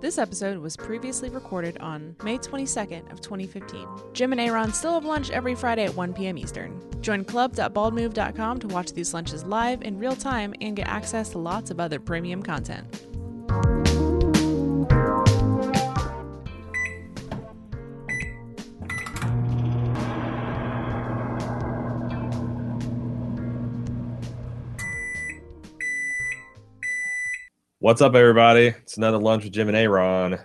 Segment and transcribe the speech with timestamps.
[0.00, 3.88] This episode was previously recorded on May 22nd of 2015.
[4.12, 6.38] Jim and Aaron still have lunch every Friday at 1 p.m.
[6.38, 6.80] Eastern.
[7.00, 11.72] Join club.baldmove.com to watch these lunches live in real time and get access to lots
[11.72, 12.86] of other premium content.
[27.86, 28.66] What's up, everybody?
[28.82, 30.40] It's another lunch with Jim and Aaron.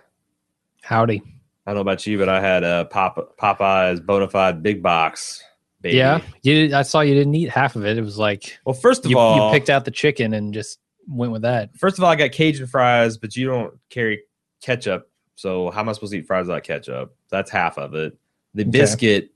[0.83, 1.23] Howdy.
[1.65, 5.43] I don't know about you, but I had a Pop Popeyes Bonafide Big Box.
[5.81, 5.97] Baby.
[5.97, 7.97] Yeah, you I saw you didn't eat half of it.
[7.97, 10.81] It was like Well, first of you, all, you picked out the chicken and just
[11.07, 11.75] went with that.
[11.75, 14.21] first of all, I got Cajun fries, but you don't carry
[14.61, 15.09] ketchup.
[15.33, 17.15] So how am I supposed to eat fries without ketchup?
[17.31, 18.15] That's half of it.
[18.53, 18.69] The Okay.
[18.69, 19.31] biscuit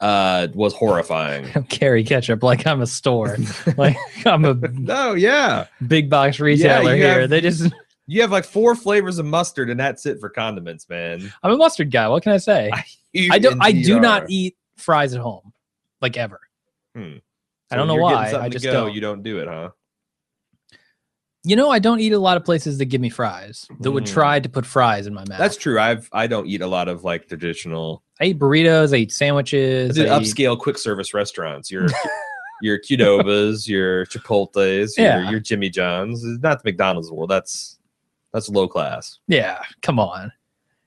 [0.00, 1.50] uh, was horrifying.
[1.68, 3.36] Carry ketchup like I'm a store,
[3.76, 5.66] like I'm a no, yeah.
[5.86, 7.20] big box retailer you here.
[7.22, 7.72] have- They just
[8.06, 11.32] You have like four flavors of mustard, and that's it for condiments, man.
[11.44, 12.08] I'm a mustard guy.
[12.08, 12.72] What can I say?
[13.12, 13.62] You I don't.
[13.62, 15.52] I do not eat fries at home,
[16.00, 16.40] like ever.
[16.96, 17.18] Hmm.
[17.70, 18.32] I don't know why.
[18.34, 18.94] I just go, don't.
[18.94, 19.70] You don't do it, huh?
[21.44, 24.04] You know, I don't eat a lot of places that give me fries that would
[24.04, 24.12] Mm.
[24.12, 25.38] try to put fries in my mouth.
[25.38, 25.78] That's true.
[25.80, 28.92] I've I don't eat a lot of like traditional I eat burritos.
[28.94, 29.98] I eat sandwiches.
[29.98, 31.70] I upscale quick service restaurants.
[31.70, 31.86] Your
[32.62, 35.30] your Qdobas, your Chipotle's, your, Yeah.
[35.30, 36.22] your Jimmy John's.
[36.24, 37.30] Not the McDonald's the world.
[37.30, 37.78] That's
[38.32, 39.18] that's low class.
[39.26, 40.30] yeah, come on.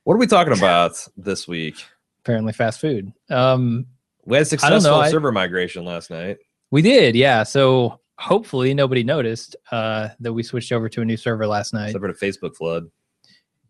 [0.03, 1.75] What are we talking about this week?
[2.23, 3.11] Apparently, fast food.
[3.29, 3.85] Um,
[4.25, 6.37] We had a I successful know, I- server migration last night.
[6.71, 7.43] We did, yeah.
[7.43, 11.91] So hopefully nobody noticed uh, that we switched over to a new server last night.
[11.93, 12.85] For the Facebook flood.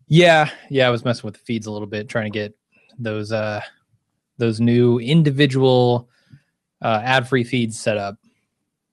[0.06, 0.86] Yeah, yeah.
[0.86, 2.54] I was messing with the feeds a little bit, trying to get
[2.98, 3.60] those uh,
[4.38, 6.08] those new individual
[6.82, 8.16] uh, ad-free feeds set up.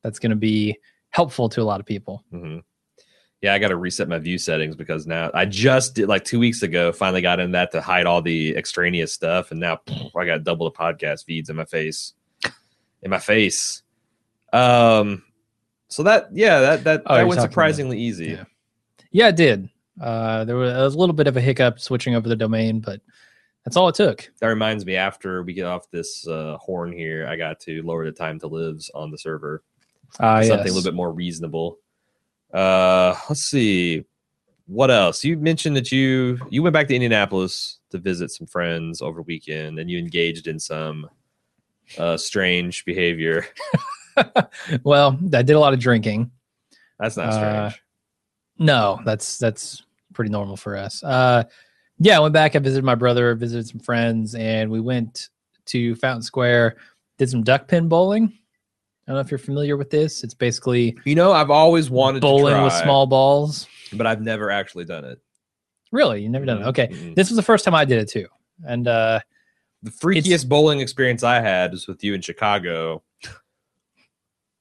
[0.03, 0.77] That's going to be
[1.09, 2.23] helpful to a lot of people.
[2.31, 2.59] hmm
[3.41, 6.39] Yeah, I got to reset my view settings because now I just did like two
[6.39, 6.91] weeks ago.
[6.91, 9.79] Finally got in that to hide all the extraneous stuff, and now
[10.17, 12.13] I got double the podcast feeds in my face.
[13.03, 13.81] In my face.
[14.53, 15.23] Um.
[15.87, 18.27] So that yeah that that, Oh, that went talking about- surprisingly easy.
[18.27, 18.43] yeah.
[19.11, 19.69] Yeah, it did.
[19.99, 23.01] Uh, there was a little bit of a hiccup switching over the domain, but
[23.63, 24.31] that's all it took.
[24.39, 24.95] That reminds me.
[24.95, 28.47] After we get off this uh, horn here, I got to lower the time to
[28.47, 29.63] lives on the server.
[30.19, 30.71] Uh, something yes.
[30.71, 31.77] a little bit more reasonable.
[32.53, 34.03] Uh, let's see.
[34.67, 35.23] What else?
[35.23, 39.23] You mentioned that you you went back to Indianapolis to visit some friends over the
[39.23, 41.09] weekend, and you engaged in some
[41.97, 43.45] uh, strange behavior.
[44.83, 46.31] well, I did a lot of drinking.
[46.99, 47.83] That's not Uh, strange.
[48.59, 49.83] No, that's that's
[50.13, 51.03] pretty normal for us.
[51.03, 51.43] Uh,
[52.03, 52.55] yeah, I went back.
[52.55, 55.29] I visited my brother, visited some friends, and we went
[55.67, 56.77] to Fountain Square.
[57.19, 58.33] Did some duck pin bowling.
[59.07, 60.23] I don't know if you're familiar with this.
[60.23, 63.67] It's basically you know, I've always wanted bowling to with small balls.
[63.93, 65.19] but I've never actually done it.
[65.91, 66.65] Really, you never done it?
[66.67, 67.13] Okay, mm-mm.
[67.13, 68.27] this was the first time I did it too,
[68.65, 69.19] and uh,
[69.83, 73.03] The freakiest bowling experience I had was with you in Chicago,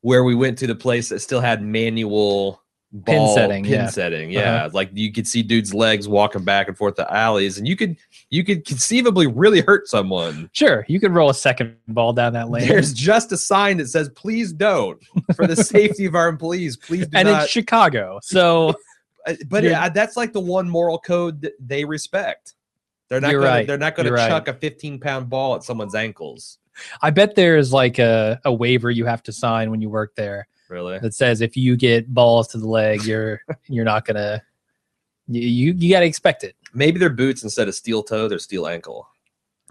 [0.03, 2.63] where we went to the place that still had manual
[3.07, 3.79] Pin setting, Pin yeah.
[3.83, 3.91] Uh-huh.
[3.91, 4.69] setting, yeah.
[4.73, 7.97] Like you could see dudes' legs walking back and forth the alleys, and you could
[8.31, 10.51] you could conceivably really hurt someone.
[10.53, 12.67] sure, you could roll a second ball down that lane.
[12.67, 15.01] There's just a sign that says "Please don't,"
[15.37, 16.77] for the safety of our employees.
[16.77, 17.45] Please do and not.
[17.45, 18.75] it's Chicago, so
[19.27, 22.55] Uh, but yeah, that's like the one moral code that they respect.
[23.09, 23.67] They're not gonna, right.
[23.67, 24.29] They're not going to You're right.
[24.29, 26.59] chuck a 15 pound ball at someone's ankles.
[27.03, 30.47] I bet there's like a, a waiver you have to sign when you work there
[30.71, 30.99] Really?
[31.01, 34.43] that says if you get balls to the leg, you're you're not gonna
[35.27, 36.57] you you, you got to expect it.
[36.73, 39.09] Maybe their boots instead of steel toe, they're steel ankle.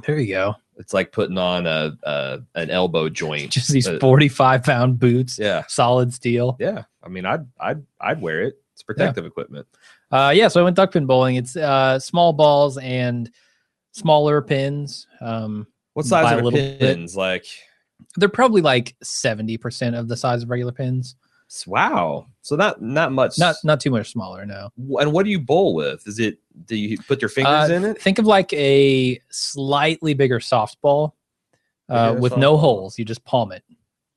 [0.06, 0.56] There you go.
[0.78, 3.52] It's like putting on a, a an elbow joint.
[3.58, 6.56] Just these Uh, 45 pound boots, yeah, solid steel.
[6.60, 6.84] yeah.
[7.04, 8.56] I mean, I'd I'd I'd wear it.
[8.74, 9.68] It's protective equipment.
[10.12, 11.36] Uh, yeah, so I went duck pin bowling.
[11.36, 13.30] It's uh, small balls and
[13.92, 15.06] smaller pins.
[15.22, 16.80] Um, What size are the little bit.
[16.80, 17.16] pins?
[17.16, 17.46] Like,
[18.18, 21.16] they're probably like 70% of the size of regular pins.
[21.68, 22.28] wow.
[22.42, 23.38] So not not much.
[23.38, 24.70] Not not too much smaller, no.
[25.00, 26.08] And what do you bowl with?
[26.08, 26.38] Is it?
[26.66, 28.02] Do you put your fingers Uh, in it?
[28.02, 31.14] Think of like a slightly bigger softball
[31.90, 32.98] uh, with no holes.
[33.00, 33.64] You just palm it.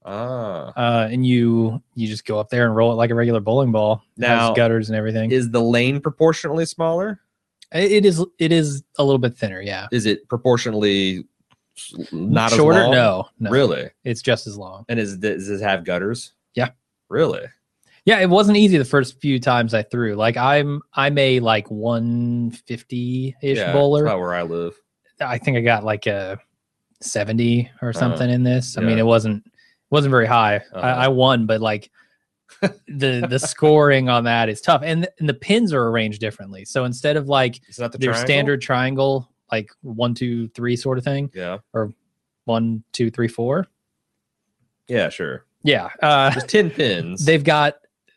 [0.05, 0.73] Ah.
[0.76, 3.70] uh, and you you just go up there and roll it like a regular bowling
[3.70, 4.02] ball.
[4.19, 5.31] It has Now, gutters and everything.
[5.31, 7.20] Is the lane proportionally smaller?
[7.73, 9.61] It- is it is a little bit thinner.
[9.61, 11.25] Yeah, Is it proportionally
[12.12, 12.80] not shorter.
[12.80, 12.90] as long?
[12.92, 13.90] No, no, Really?
[14.04, 14.84] it's just as long.
[14.88, 16.32] And is does it have gutters?
[16.54, 16.70] Yeah.
[17.08, 17.42] Really?
[18.04, 20.14] Yeah, it wasn't easy the first few times I threw.
[20.16, 24.02] Like I'm I'm a like 150 ish yeah, bowler.
[24.02, 24.74] That's about where I live.
[25.20, 26.38] I think I got like a
[27.00, 28.76] 70 or something in this.
[28.76, 29.44] I mean, Uh, it wasn't
[29.90, 30.56] wasn't very high.
[30.56, 30.80] Uh-huh.
[30.80, 31.90] I, I won, but like
[32.60, 36.64] the the scoring on that is tough, and and the pins are arranged differently.
[36.64, 41.31] So instead of like the their standard triangle, like one, two, three sort of thing,
[41.34, 41.58] Yeah.
[41.75, 41.93] Or
[42.46, 43.69] one, two, three, four.
[44.88, 45.44] Yeah, sure.
[45.62, 47.25] Yeah, uh, There's 10 pins.
[47.26, 47.75] they've got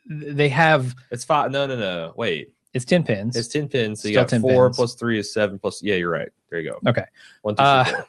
[0.09, 1.51] they have it's five.
[1.51, 2.13] No, no, no.
[2.15, 2.53] Wait.
[2.73, 3.35] it's ten pins.
[3.35, 4.01] It's 10 pins.
[4.01, 4.77] So you Still got 10 four pins.
[4.77, 5.81] plus three is seven plus.
[5.83, 6.29] Yeah, you're right.
[6.49, 6.89] There you go.
[6.89, 7.05] Okay.
[7.41, 8.05] One, two, Uh, three, four.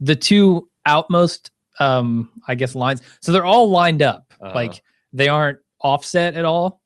[0.00, 4.52] the two outmost um i guess lines so they're all lined up Uh-huh.
[4.54, 4.82] like
[5.12, 6.80] they aren't offset at all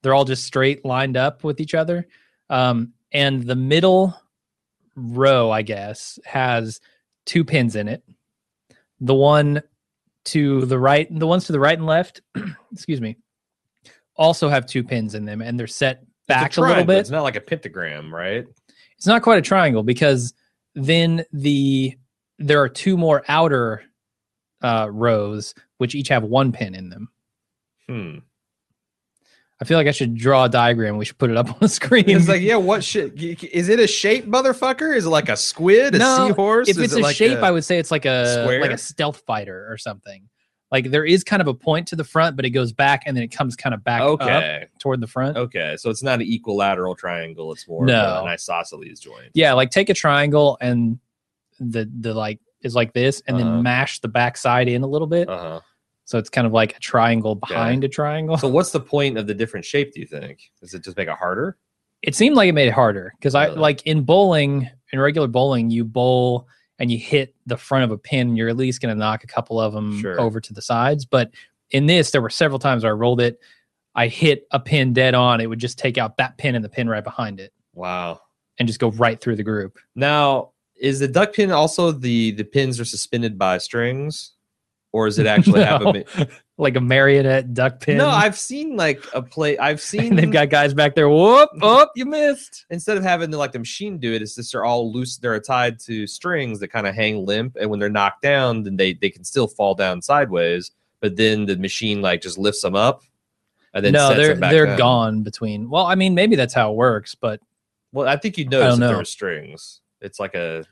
[0.00, 2.06] they're all just straight lined up with each other
[2.48, 4.14] um and the middle
[4.98, 6.80] row i guess has
[7.26, 8.02] two pins in it
[9.00, 9.62] the one
[10.24, 12.20] to the right the ones to the right and left
[12.72, 13.16] excuse me
[14.16, 17.10] also have two pins in them and they're set back It's a little bit It's
[17.10, 18.44] not like a pentagram, right?
[18.96, 20.34] it's not quite a triangle because
[20.74, 21.96] then the
[22.40, 23.82] there are two more outer
[24.60, 27.08] uh, rows which each have one pin in them.
[27.88, 28.18] Hmm.
[29.60, 30.96] I feel like I should draw a diagram.
[30.98, 32.08] We should put it up on the screen.
[32.08, 33.20] It's like, yeah, what shit?
[33.20, 34.96] Is it a shape, motherfucker?
[34.96, 36.68] Is it like a squid, a No, seahorse?
[36.68, 38.60] if it's it a like shape, I would say it's like a square?
[38.60, 40.28] like a stealth fighter or something.
[40.70, 43.16] Like there is kind of a point to the front, but it goes back and
[43.16, 45.36] then it comes kind of back up toward the front.
[45.36, 45.76] Okay.
[45.78, 47.50] So it's not an equilateral triangle.
[47.52, 48.20] It's more No.
[48.22, 49.30] an isosceles joint.
[49.34, 50.98] Yeah, like take a triangle and
[51.58, 53.44] the the like is like this, and Uh-huh.
[53.52, 55.28] then mash the back side in a little bit.
[55.28, 55.60] Uh huh.
[56.08, 58.38] So it's kind of like a triangle behind a triangle.
[58.38, 59.92] So what's the point of the different shape?
[59.92, 60.50] Do you think?
[60.58, 61.58] Does it just make it harder?
[62.00, 63.58] it seemed like it made it harder because I Really?
[63.58, 66.46] like in bowling, in regular bowling, you bowl
[66.78, 69.26] and you hit the front of a pin, you're at least going to knock a
[69.26, 70.18] couple of them Sure.
[70.18, 71.04] over to the sides.
[71.04, 71.32] But
[71.72, 73.38] in this, there were several times where I rolled it,
[73.96, 76.68] I hit a pin dead on, it would just take out that pin and the
[76.70, 78.20] pin right behind it Wow.
[78.58, 79.76] and just go right through the group.
[79.94, 84.34] Now, is the duck pin also the the pins are suspended by strings,
[84.98, 85.84] or is it actually have a?
[85.84, 85.92] No.
[85.92, 86.04] mi-
[86.60, 87.98] Like a marionette duck pin.
[87.98, 89.56] No, I've seen like a play.
[89.58, 91.08] I've seen they've got guys back there.
[91.08, 92.66] Whoop, whoop, you missed.
[92.70, 95.18] instead of having the, like the machine do it, it's just they're all loose.
[95.18, 98.76] They're tied to strings that kind of hang limp, and when they're knocked down, then
[98.76, 100.72] they they can still fall down sideways.
[101.00, 103.02] But then the machine like just lifts them up,
[103.72, 104.78] and then no, sets they're them back they're down.
[104.78, 105.70] gone between.
[105.70, 107.40] Well, I mean, maybe that's how it works, but
[107.92, 108.98] Well, I think you'd notice don't there know.
[108.98, 109.80] were strings.
[110.00, 110.64] It's like a,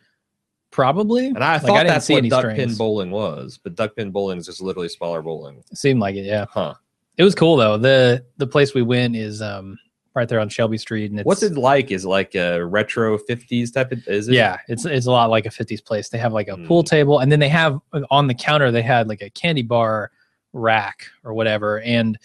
[0.70, 1.26] probably.
[1.28, 2.56] and I Like, thought I didn't that's see what any duck strings.
[2.58, 5.62] pin bowling was, but duck pin bowling is just literally smaller bowling.
[5.74, 6.46] Seemed like it, yeah.
[6.50, 6.74] Huh?
[7.16, 7.78] It was cool though.
[7.78, 9.78] the The place we went is um
[10.14, 11.90] right there on Shelby Street, and it's What's it like?
[11.90, 14.06] Is it like a retro '50s type of?
[14.08, 14.34] Is it?
[14.34, 16.08] Yeah, it's it's a lot like a '50s place.
[16.08, 16.66] They have like a Hmm.
[16.66, 17.78] pool table, and then they have
[18.10, 20.10] on the counter they had like a candy bar
[20.52, 22.18] rack or whatever, and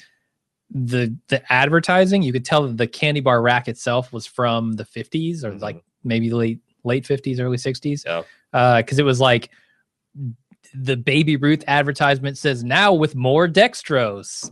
[0.74, 4.86] the the advertising you could tell that the candy bar rack itself was from the
[4.86, 5.62] 50s or Mhm.
[5.62, 8.06] like maybe late late 50s, early 60s.
[8.06, 8.82] Yeah.
[8.82, 9.50] because it was like
[10.74, 14.50] the Baby Ruth advertisement says now with more dextrose.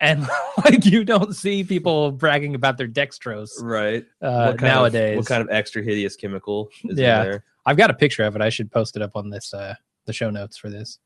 [0.00, 0.26] And
[0.64, 4.04] like you don't see people bragging about their dextrose Right.
[4.20, 5.16] uh, What kind of- nowadays.
[5.16, 7.22] what kind of extra hideous chemical is Yeah.
[7.22, 7.44] in there?
[7.66, 8.42] I've got a picture of it.
[8.42, 9.74] I should post it up on this uh
[10.06, 10.98] the show notes for this.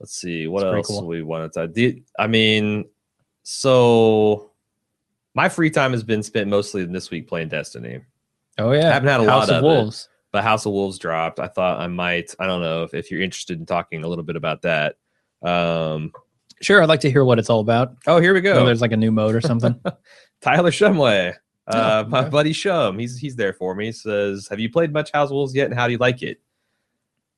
[0.00, 1.06] Let's see what else cool.
[1.06, 2.00] we wanted to.
[2.18, 2.84] I mean,
[3.42, 4.50] so
[5.34, 8.00] my free time has been spent mostly this week playing Destiny.
[8.58, 9.66] Oh yeah, I haven't had a House lot of of it.
[9.66, 10.08] Wolves.
[10.32, 11.40] But House of Wolves dropped.
[11.40, 12.34] I thought I might.
[12.38, 14.96] I don't know if, if you're interested in talking a little bit about that.
[15.42, 16.12] Um,
[16.62, 17.94] Sure, I'd like to hear what it's all about.
[18.06, 18.64] oh, here we Whether go.
[18.66, 19.78] there's like a new mode or something.
[20.40, 21.34] Tyler Shumway.
[21.68, 23.86] Uh, Oh, my buddy Shum, he's he's there for me.
[23.86, 26.22] He Says, "Have you played much House of Wolves yet, and how do you like
[26.22, 26.40] it?"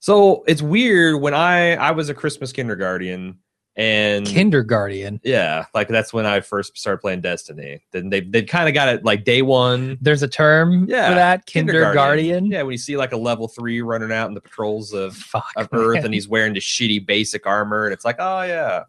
[0.01, 3.39] So it's weird when I I was a Christmas kindergarten,
[3.79, 5.21] and Kindergarten.
[5.25, 7.81] yeah, like that's when I first started playing Destiny.
[7.93, 9.97] Then they they kind of got it like day one.
[10.01, 11.47] There's a term Yeah, for that.
[11.47, 12.47] Kindergarten.
[12.47, 15.47] Yeah, when you see like a level three running out in the patrols of Fuck.
[15.57, 16.07] of Earth, man.
[16.07, 18.83] and he's wearing the shitty basic armor, and it's like, oh yeah,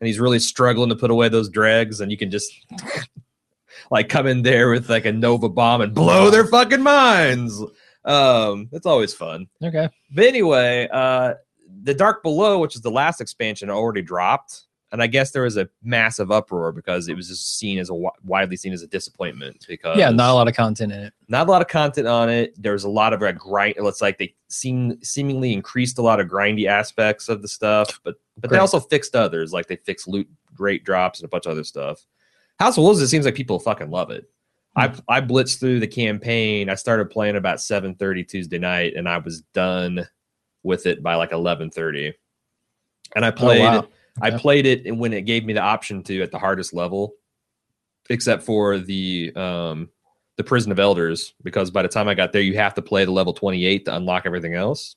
[0.00, 2.52] and he's really struggling to put away those dregs, and you can just
[3.90, 7.60] like come in there with like a Nova bomb and blow their fucking minds.
[8.04, 9.46] Um, it's always fun.
[9.62, 9.88] okay.
[10.14, 11.34] But anyway, uh,
[11.82, 15.56] the Dark Below, which is the last expansion, already dropped, and I guess there was
[15.56, 17.94] a massive uproar because it was just seen as a
[18.24, 21.14] widely seen as a disappointment because Yeah, not a lot of content in it.
[21.28, 22.54] not a lot of content on it.
[22.60, 23.74] There's a lot of like grind.
[23.78, 28.16] It's like they seem seemingly increased a lot of grindy aspects of the stuff, but
[28.38, 29.52] but they also fixed others.
[29.52, 32.04] Like they fixed loot rate drops and a bunch of other stuff.
[32.58, 34.28] House of Wolves, it seems like people fucking love it.
[34.76, 34.98] I hmm.
[35.08, 36.68] I blitzed through the campaign.
[36.68, 40.06] I started playing about 7:30 Tuesday night, and I was done
[40.62, 42.14] with it by like 11:30.
[43.16, 43.60] And I played.
[43.60, 43.88] wow.
[44.20, 47.14] I played it when it gave me the option to at the hardest level,
[48.10, 49.88] except for the um
[50.36, 53.04] the prison of elders, because by the time I got there, you have to play
[53.04, 54.96] the level 28 to unlock everything else.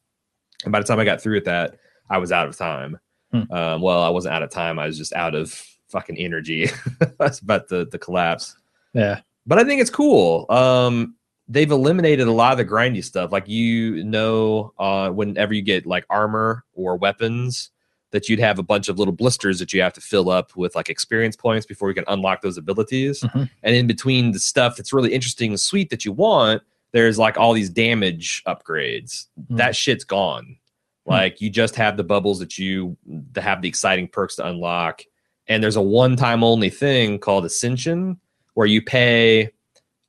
[0.64, 1.78] And by the time I got through with that,
[2.10, 2.98] I was out of time.
[3.32, 3.52] Hmm.
[3.52, 4.80] Um, well, I wasn't out of time.
[4.80, 5.52] I was just out of
[5.90, 6.70] fucking energy.
[7.20, 8.56] That's about the the collapse.
[8.94, 9.22] Yeah.
[9.46, 10.46] But I think it's cool.
[10.50, 11.16] Um,
[11.54, 13.32] they've eliminated a lot of the grindy stuff.
[13.32, 17.70] Like you know, uh, whenever you get like armor or weapons,
[18.12, 20.76] that you'd have a bunch of little blisters that you have to fill up with
[20.76, 23.22] like experience points before you can unlock those abilities.
[23.22, 23.50] Mhm.
[23.64, 27.38] And in between the stuff that's really interesting and sweet that you want, there's like
[27.38, 29.28] all these damage upgrades.
[29.40, 29.58] Mhm.
[29.58, 30.58] That shit's gone.
[31.06, 32.96] Like you just have the bubbles that you
[33.36, 35.02] have the exciting perks to unlock.
[35.48, 38.20] And there's a one-time only thing called Ascension
[38.54, 39.50] where you pay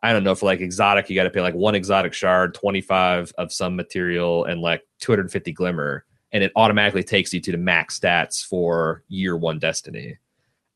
[0.05, 3.33] I don't know for like exotic you got to pay like one exotic shard, 25
[3.39, 7.99] of some material and like 250 glimmer and it automatically takes you to the max
[7.99, 10.19] stats for year 1 destiny.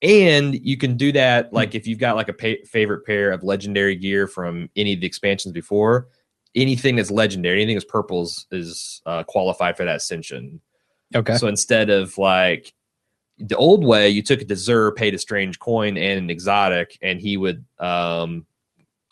[0.00, 3.96] And you can do that like if you've got like a favorite pair of legendary
[3.96, 6.08] gear from any of the expansions before,
[6.54, 10.62] anything that's legendary, anything that's purples is uh, qualified for that ascension.
[11.14, 11.36] Okay.
[11.36, 12.72] So instead of like
[13.38, 17.20] the old way, you took a deserve, paid a strange coin and an exotic, and
[17.20, 18.46] he would um,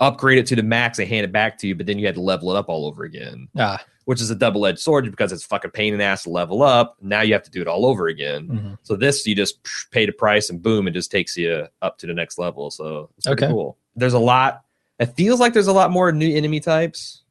[0.00, 2.14] upgrade it to the max and hand it back to you, but then you had
[2.14, 3.82] to level it up all over again, ah.
[4.04, 6.62] which is a double edged sword because it's fucking pain in the ass to level
[6.62, 6.96] up.
[7.00, 8.48] Now you have to do it all over again.
[8.48, 8.78] mhm.
[8.82, 9.58] So this, you just
[9.90, 12.70] pay the price and boom, it just takes you up to the next level.
[12.70, 13.52] So it's pretty Okay.
[13.52, 13.78] cool.
[13.94, 14.62] There's a lot.
[14.98, 17.22] It feels like there's a lot more new enemy types.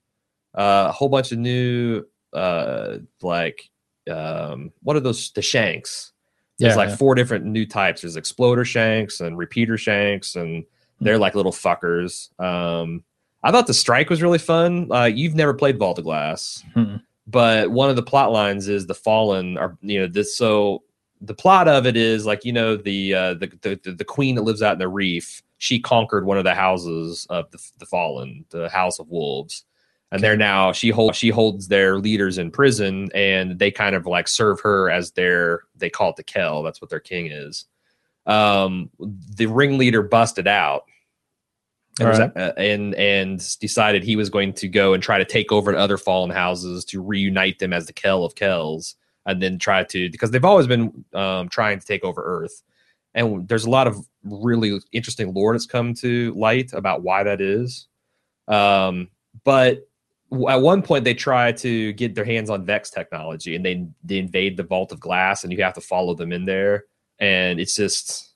[0.57, 2.03] Uh, a whole bunch of new,
[2.33, 3.69] uh, like,
[4.09, 5.31] um, what are those?
[5.31, 6.13] The shanks.
[6.59, 6.95] There's Yeah, like yeah.
[6.95, 8.01] four different new types.
[8.01, 10.63] There's exploder shanks and repeater shanks, and
[11.01, 12.29] they're like little fuckers.
[12.39, 13.03] Um,
[13.43, 14.91] I thought the strike was really fun.
[14.91, 17.01] Uh, you've never played Vault of Glass, Mm-mm.
[17.27, 20.35] but one of the plot lines is the fallen are you know this.
[20.35, 20.83] So
[21.21, 24.41] the plot of it is like you know the uh, the, the the queen that
[24.43, 25.41] lives out in the reef.
[25.57, 29.63] She conquered one of the houses of the, the fallen, the House of Wolves,
[30.11, 34.05] and they're now she holds she holds their leaders in prison, and they kind of
[34.05, 36.63] like serve her as their they call it the Kell.
[36.63, 37.65] That's what their king is.
[38.25, 40.85] Um, the ringleader busted out
[41.99, 45.51] and, was- uh, and and decided he was going to go and try to take
[45.51, 49.83] over other fallen houses to reunite them as the Kell of Kells, and then try
[49.85, 52.63] to because they've always been um, trying to take over Earth.
[53.13, 57.39] And there's a lot of really interesting lore that's come to light about why that
[57.39, 57.87] is.
[58.49, 59.09] Um,
[59.45, 59.87] but
[60.49, 64.17] at one point, they try to get their hands on Vex technology, and they they
[64.17, 66.85] invade the Vault of Glass, and you have to follow them in there.
[67.19, 68.33] And it's just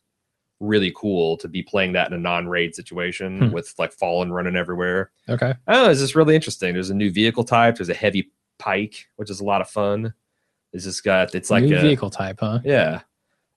[0.59, 3.51] really cool to be playing that in a non-raid situation Hmm.
[3.51, 5.11] with like Fallen running everywhere.
[5.29, 5.53] Okay.
[5.67, 6.73] Oh, it's just really interesting.
[6.73, 7.75] There's a new vehicle type.
[7.77, 10.13] There's a heavy pike, which is a lot of fun.
[10.73, 12.59] It's just got it's like New a, vehicle type, huh?
[12.63, 13.01] yeah.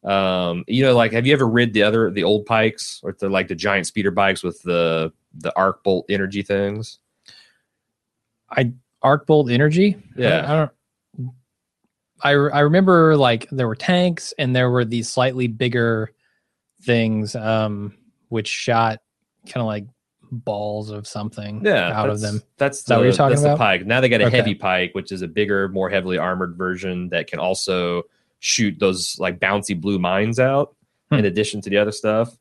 [0.04, 3.28] Um, you know, like have you ever rid the other the old pikes or the
[3.28, 6.98] like the giant speeder bikes with the the arc bolt energy things?
[8.50, 9.96] I arc bolt energy.
[10.16, 10.40] Yeah.
[10.46, 10.70] I, I don't.
[12.22, 16.12] I I remember like there were tanks and there were these slightly bigger
[16.82, 17.94] things, um,
[18.28, 19.00] which shot
[19.46, 19.86] kind of like
[20.30, 22.42] balls of something Yeah, out of that's- them.
[22.56, 23.58] That's that what you're talking that's the about?
[23.58, 23.86] pike.
[23.86, 24.36] Now they got a Okay.
[24.36, 28.04] heavy pike, which is a bigger, more heavily armored version that can also
[28.38, 30.74] shoot those like bouncy blue mines out.
[31.10, 31.16] Hmm.
[31.18, 32.34] In addition to the other stuff,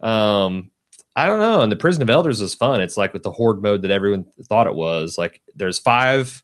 [0.00, 0.70] um,
[1.16, 1.60] I don't know.
[1.62, 2.80] And the Prison of Elders is fun.
[2.80, 5.18] It's like with the horde mode that everyone thought it was.
[5.18, 6.42] Like there's five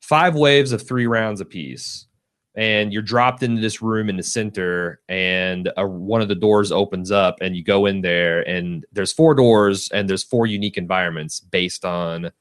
[0.00, 2.06] five waves of three rounds apiece.
[2.54, 6.72] And you're dropped into this room in the center, and a, one of the doors
[6.72, 10.76] opens up, and you go in there, and there's four doors, and there's four unique
[10.76, 12.32] environments based on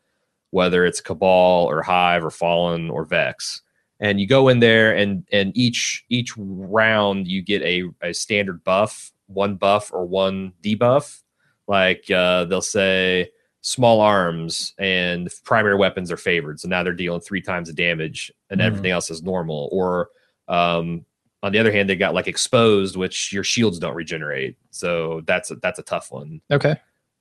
[0.52, 3.62] whether it's Cabal or Hive or Fallen or Vex.
[4.00, 8.64] And you go in there, and and each each round you get a, a standard
[8.64, 11.22] buff, one buff or one debuff.
[11.68, 13.30] Like uh, they'll say
[13.68, 18.32] small arms and primary weapons are favored, so now they're dealing three times the damage,
[18.50, 18.66] and Mhm.
[18.66, 19.68] everything else is normal.
[19.74, 20.10] Or
[20.48, 21.06] um,
[21.44, 25.52] on the other hand, they got like exposed, which your shields don't regenerate, so that's
[25.52, 26.76] a, that's a tough one Okay.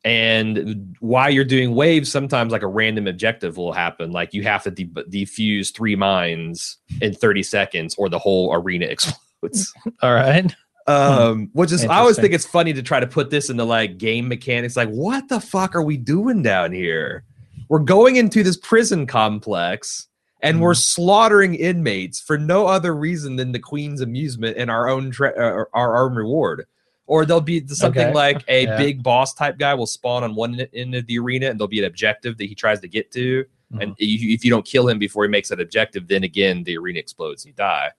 [0.05, 4.62] and while you're doing waves sometimes like a random objective will happen like you have
[4.62, 9.73] to de- defuse three mines in 30 seconds or the whole arena explodes
[10.03, 10.55] All right.
[10.88, 13.99] Um which is i always think it's funny to try to put this into like
[13.99, 17.25] game mechanics like what the fuck are we doing down here?
[17.69, 20.07] We're going into this prison complex
[20.43, 25.11] and we're slaughtering inmates for no other reason than the queen's amusement and our own
[25.11, 26.66] tra- uh, our own reward.
[27.09, 28.12] Or there'll be something Okay.
[28.14, 28.76] like a Yeah.
[28.76, 31.81] big boss type guy will spawn on one end of the arena and there'll be
[31.81, 33.45] an objective that he tries to get to.
[33.81, 37.00] And if you don't kill him before he makes that objective then again the arena
[37.00, 37.90] explodes and you die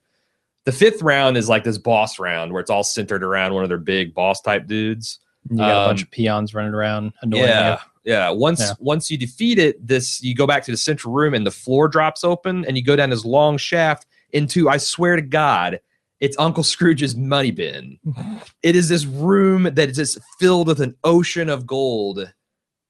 [0.68, 3.70] the fifth round is like this boss round where it's all centered around one of
[3.70, 5.20] their big boss type dudes
[5.50, 8.74] You got a bunch Um, of peons running around annoying yeah yeah once Yeah.
[8.80, 11.88] once you defeat it this you go back to the central room and the floor
[11.88, 15.80] drops open and you go down this long shaft into i swear to god
[16.20, 18.00] It's Uncle Scrooge's money bin.
[18.64, 22.34] It is this room that is just filled with an ocean of gold,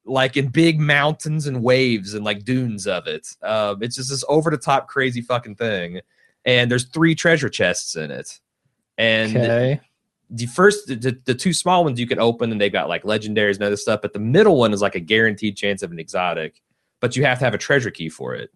[0.05, 3.27] like in big mountains and waves and like dunes of it.
[3.43, 5.99] Um, it's just this over the top crazy fucking thing.
[6.47, 8.39] And there's three treasure chests in it.
[8.97, 9.81] And Okay.
[10.31, 13.55] the first the, the two small ones you can open and they've got like legendaries
[13.55, 16.61] and other stuff but the middle one is like a guaranteed chance of an exotic
[16.99, 18.49] but you have to have a treasure key for it.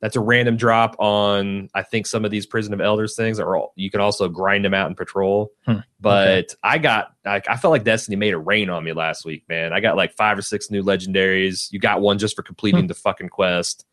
[0.00, 3.70] That's a random drop on i think some of these prison of elders things or
[3.76, 5.52] you can also grind them out in patrol.
[5.66, 9.24] Hmm, but i got like i felt like destiny made it rain on me last
[9.24, 9.72] week man.
[9.72, 11.70] I got like five or six new legendaries.
[11.72, 12.86] You got one just for completing Hmm.
[12.88, 13.84] the fucking quest.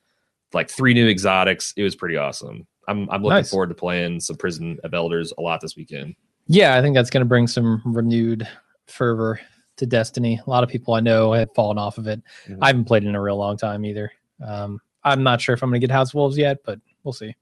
[0.53, 1.73] Like three new exotics.
[1.75, 3.49] It was pretty awesome i'm, I'm looking Nice.
[3.49, 6.15] forward to playing some prison of elders a lot this weekend
[6.47, 8.47] Yeah, I think that's going to bring some renewed
[8.87, 9.39] fervor
[9.77, 10.39] to Destiny.
[10.45, 12.21] A lot of people I know have fallen off of it.
[12.47, 12.59] Mhm.
[12.61, 14.09] I haven't played it in a real long time either.
[14.45, 17.35] Um, I'm not sure if I'm going to get House Wolves yet, but we'll see.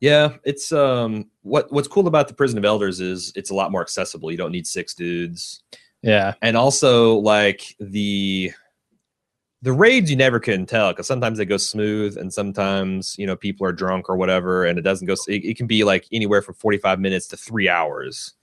[0.00, 3.72] Yeah, it's um what what's cool about the Prison of Elders is it's a lot
[3.72, 4.30] more accessible.
[4.30, 5.62] You don't need six dudes.
[6.02, 8.52] Yeah, And also like the
[9.66, 13.34] the raids you never can tell because sometimes they go smooth and sometimes you know
[13.34, 16.40] people are drunk or whatever and it doesn't go it, it can be like anywhere
[16.40, 18.34] from 45 minutes to three hours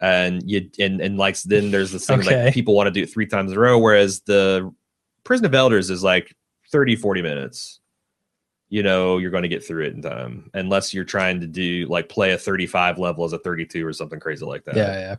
[0.00, 2.44] and you and and like then there's this thing Okay.
[2.46, 4.68] like people want to do it three times in a row whereas the
[5.22, 6.34] prison of elders is like
[6.72, 7.78] 30 40 minutes
[8.68, 11.86] you know you're going to get through it in time unless you're trying to do
[11.88, 15.16] like play a 35 level as a 32 or something crazy like that yeah, yeah.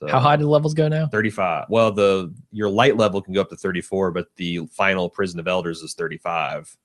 [0.00, 1.06] So- How high do the levels go now?
[1.08, 1.66] 35.
[1.68, 5.48] Well, the your light level can go up to 34, but the final prison of
[5.48, 6.76] elders is 35,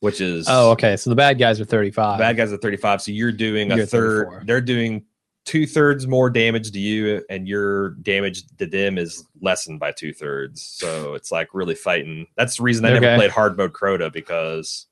[0.00, 0.96] which is Oh, okay.
[0.96, 2.18] So the bad guys are 35.
[2.18, 3.02] bad guys are 35.
[3.02, 4.24] So you're doing a You're third.
[4.26, 4.42] 34.
[4.46, 5.04] They're doing
[5.44, 10.12] two thirds more damage to you, and your damage to them is lessened by two
[10.12, 10.62] thirds.
[10.62, 12.26] So it's like really fighting.
[12.36, 14.86] That's the reason I never played hard mode Crota because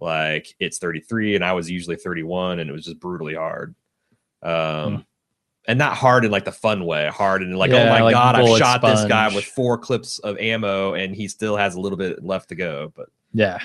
[0.00, 3.76] like it's 33 and I was usually 31, and it was just brutally hard.
[4.42, 4.96] Um.
[4.96, 5.00] Hmm.
[5.66, 8.34] And not hard in like the fun way, hard and like, oh my like god,
[8.34, 11.80] I've bullet shot this guy with four clips of ammo and he still has a
[11.80, 12.92] little bit left to go.
[12.94, 13.58] But Yeah.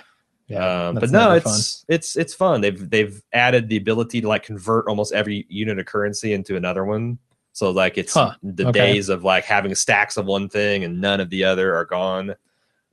[0.48, 0.88] Yeah.
[0.88, 2.62] um, but no, it's it's it's fun.
[2.62, 6.86] They've they've added the ability to like convert almost every unit of currency into another
[6.86, 7.20] one.
[7.52, 8.94] So like it's Huh, the okay.
[8.94, 12.36] days of like having stacks of one thing and none of the other are gone.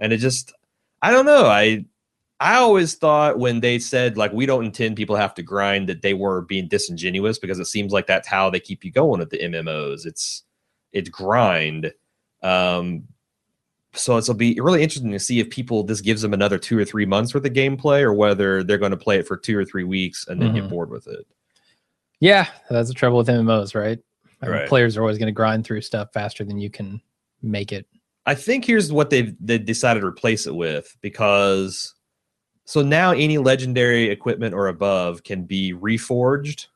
[0.01, 0.53] And it just
[1.01, 1.47] I don't know.
[1.47, 1.85] I
[2.38, 6.03] I always thought when they said like we don't intend people have to grind that
[6.03, 9.31] they were being disingenuous because it seems like that's how they keep you going at
[9.31, 10.05] the MMOs.
[10.07, 10.42] It's
[10.92, 11.92] it's grind.
[12.42, 13.05] Um
[13.94, 16.85] so it'll be really interesting to see if people this gives them another two or
[16.85, 19.64] three months worth of gameplay or whether they're going to play it for two or
[19.64, 20.55] three weeks and then Mhm.
[20.57, 21.27] get bored with it.
[22.20, 22.46] Yeah.
[22.68, 23.99] That's the trouble with MMOs, right?
[24.42, 24.68] I mean, Right.
[24.68, 27.01] Players are always going to grind through stuff faster than you can
[27.40, 27.87] make it.
[28.27, 31.94] I think here's what they've they decided to replace it with because
[32.67, 36.67] so now any legendary equipment or above can be reforged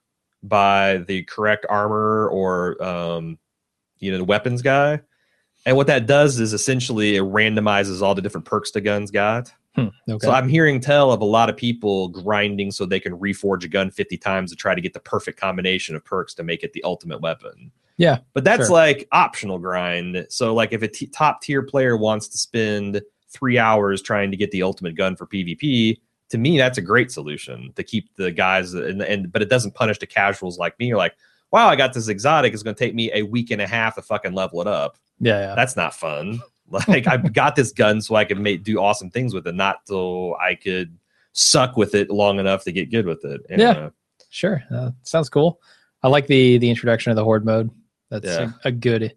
[0.43, 3.39] by the correct armor or um,
[3.99, 5.01] you know the weapons guy.
[5.67, 9.53] And what that does is essentially it randomizes all the different perks the guns got.
[9.75, 10.25] Hmm, okay.
[10.25, 13.69] So I'm hearing tell of a lot of people grinding so they can reforge a
[13.69, 16.73] gun 50 times to try to get the perfect combination of perks to make it
[16.73, 17.73] the ultimate weapon.
[17.99, 18.75] Yeah, But that's sure.
[18.75, 20.27] like optional grind.
[20.31, 24.37] So like if a t- top tier player wants to spend 3 hours trying to
[24.37, 25.99] get the ultimate gun for PvP,
[26.31, 29.75] to me that's a great solution to keep the guys and, and but it doesn't
[29.75, 30.87] punish the casuals like me.
[30.87, 31.15] You're like,
[31.51, 32.53] "Wow, I got this exotic.
[32.55, 34.97] It's going to take me a week and a half to fucking level it up."
[35.21, 35.41] yeah.
[35.41, 35.55] Yeah.
[35.55, 36.41] that's not fun.
[36.87, 39.79] Like I got this gun so I could make do awesome things with it, not
[39.87, 40.97] so I could
[41.33, 43.41] suck with it long enough to get good with it.
[43.51, 43.71] And, Yeah.
[43.71, 43.91] uh,
[44.29, 44.63] Sure.
[44.73, 45.61] Uh, sounds cool.
[46.05, 47.71] I like the the introduction of the horde mode.
[48.09, 48.53] That's Yeah.
[48.65, 49.17] a, a good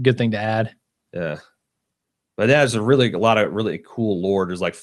[0.00, 0.74] good thing to add.
[1.12, 1.36] yeah.
[2.36, 4.46] But there's a really a lot of really cool lore.
[4.46, 4.76] There's like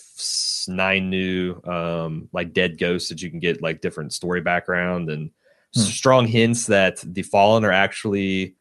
[0.67, 5.31] nine new um like dead ghosts that you can get like different story background and
[5.75, 5.81] Hmm.
[5.81, 8.55] strong hints that the fallen are actually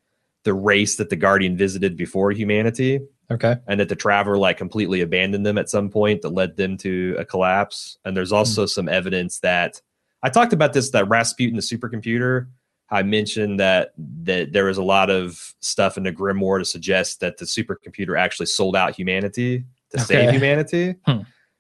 [0.44, 3.00] the race that the guardian visited before humanity.
[3.30, 3.56] Okay.
[3.66, 7.16] and that the traveler like completely abandoned them at some point that led them to
[7.18, 7.96] a collapse.
[8.04, 9.80] And there's also some evidence that
[10.22, 12.48] I talked about this that Rasputin, the supercomputer.
[12.92, 13.92] I mentioned that
[14.24, 18.18] that there was a lot of stuff in the Grimoire to suggest that the supercomputer
[18.18, 20.32] actually sold out humanity to save Okay.
[20.32, 20.94] humanity.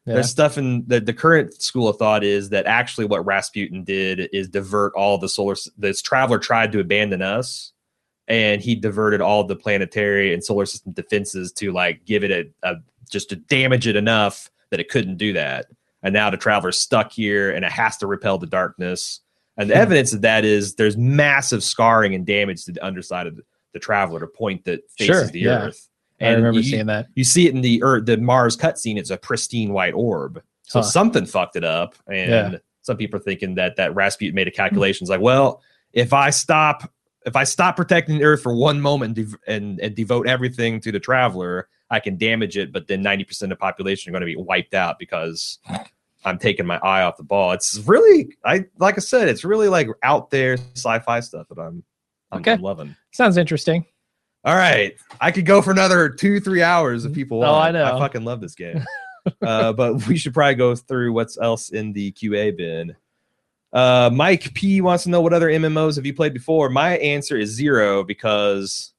[0.04, 0.14] Yeah.
[0.14, 4.28] There's stuff in the, the current school of thought is that actually what Rasputin did
[4.32, 5.54] is divert all the solar.
[5.78, 7.72] This traveler tried to abandon us,
[8.28, 12.68] and he diverted all the planetary and solar system defenses to like give it a,
[12.68, 12.76] a
[13.10, 15.66] just to damage it enough that it couldn't do that.
[16.02, 19.20] And now the traveler's stuck here, and it has to repel the darkness.
[19.56, 19.80] And the Hmm.
[19.82, 23.42] evidence of that is there's massive scarring and damage to the underside of the,
[23.74, 25.66] the traveler to point that faces Sure, the yeah.
[25.66, 25.88] Earth.
[26.20, 27.08] I remember you- seeing that.
[27.14, 28.96] you see it in the Earth, the Mars cutscene.
[28.96, 30.42] It's a pristine white orb.
[30.62, 30.84] So Huh.
[30.86, 32.58] something fucked it up, and Yeah.
[32.82, 35.04] some people are thinking that that Rasputin made a calculation.
[35.04, 35.60] It's like, well,
[35.92, 36.90] if I stop
[37.24, 40.90] if I stop protecting the Earth for one moment and, and, and devote everything to
[40.90, 44.22] the traveler, I can damage it, but then ninety percent of the population are going
[44.22, 45.58] to be wiped out because
[46.24, 47.52] I'm taking my eye off the ball.
[47.52, 51.82] It's really I like I said, it's really like out there sci-fi stuff that I'm
[52.30, 52.52] I'm, Okay.
[52.52, 52.96] I'm loving.
[53.12, 53.84] Sounds interesting.
[54.44, 57.54] All right, I could go for another two, three hours if people Oh.
[57.54, 57.84] I know.
[57.84, 58.84] I fucking love this game.
[59.42, 62.96] uh, but we should probably go through what's else in the QA bin.
[63.72, 66.68] Uh, Mike P wants to know what other MMOs have you played before.
[66.68, 68.92] My answer is zero because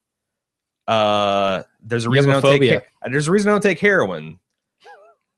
[0.88, 4.38] uh, there's a reason I don't take there's a reason I don't take heroin,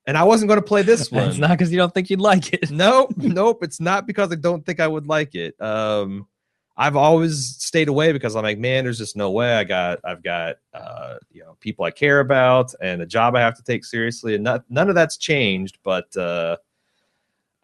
[0.07, 1.29] and I wasn't going to play this one.
[1.29, 2.71] It's not because you don't think you'd like it.
[2.71, 3.62] nope, nope.
[3.62, 5.61] It's not because I don't think I would like it.
[5.61, 6.27] Um,
[6.79, 9.55] I've always stayed away because I'm like, man, there's just no way.
[9.55, 13.40] I got, I've got, uh, you know, people I care about and a job I
[13.40, 15.79] have to take seriously, and not, none of that's changed.
[15.83, 16.59] But uh,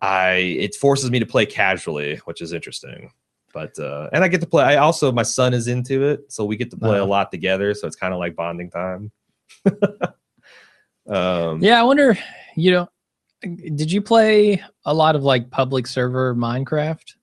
[0.00, 3.12] I, it forces me to play casually, which is interesting.
[3.52, 4.64] But uh, and I get to play.
[4.64, 7.06] I also, my son is into it, so we get to play a Uh-huh.
[7.10, 7.74] lot together.
[7.74, 9.12] So it's kind of like bonding time.
[11.08, 12.18] um, Yeah, I wonder.
[12.54, 12.88] You know,
[13.42, 17.14] did you play a lot of like public server Minecraft,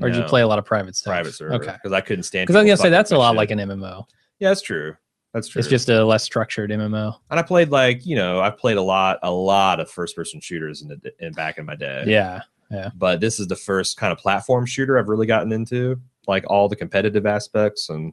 [0.00, 1.12] or did you play a lot of private stuff?
[1.12, 1.54] private server?
[1.54, 1.72] Okay.
[1.72, 2.46] because I couldn't stand.
[2.46, 3.36] Because I was people gonna say that's a lot shit.
[3.36, 4.04] like an MMO.
[4.38, 4.96] Yeah, that's true.
[5.32, 5.60] That's true.
[5.60, 7.14] It's just a less structured MMO.
[7.30, 10.40] and I played like you know I played a lot a lot of first person
[10.40, 12.04] shooters in the in back in my day.
[12.06, 12.90] Yeah, yeah.
[12.96, 16.68] But this is the first kind of platform shooter I've really gotten into, like all
[16.68, 17.88] the competitive aspects.
[17.88, 18.12] And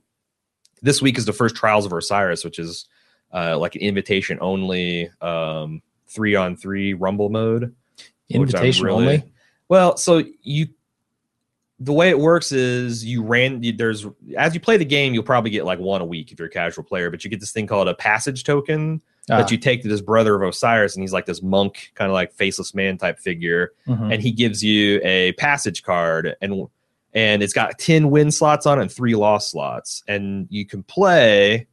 [0.81, 2.88] this week is the first Trials of Osiris, which is
[3.33, 7.75] uh, like an invitation only um, three on three Rumble mode.
[8.29, 9.33] Invitation really- only.
[9.69, 10.67] Well, so you
[11.79, 15.51] the way it works is you ran there's as you play the game you'll probably
[15.51, 17.67] get like one a week if you're a casual player but you get this thing
[17.67, 21.11] called a passage token Ah, that you take to this brother of osiris and he's
[21.11, 24.13] like this monk kind of like faceless man type figure mhm.
[24.13, 26.67] and he gives you a passage card and
[27.13, 30.81] and it's got 10 win slots on it and three loss slots and you can
[30.81, 31.67] play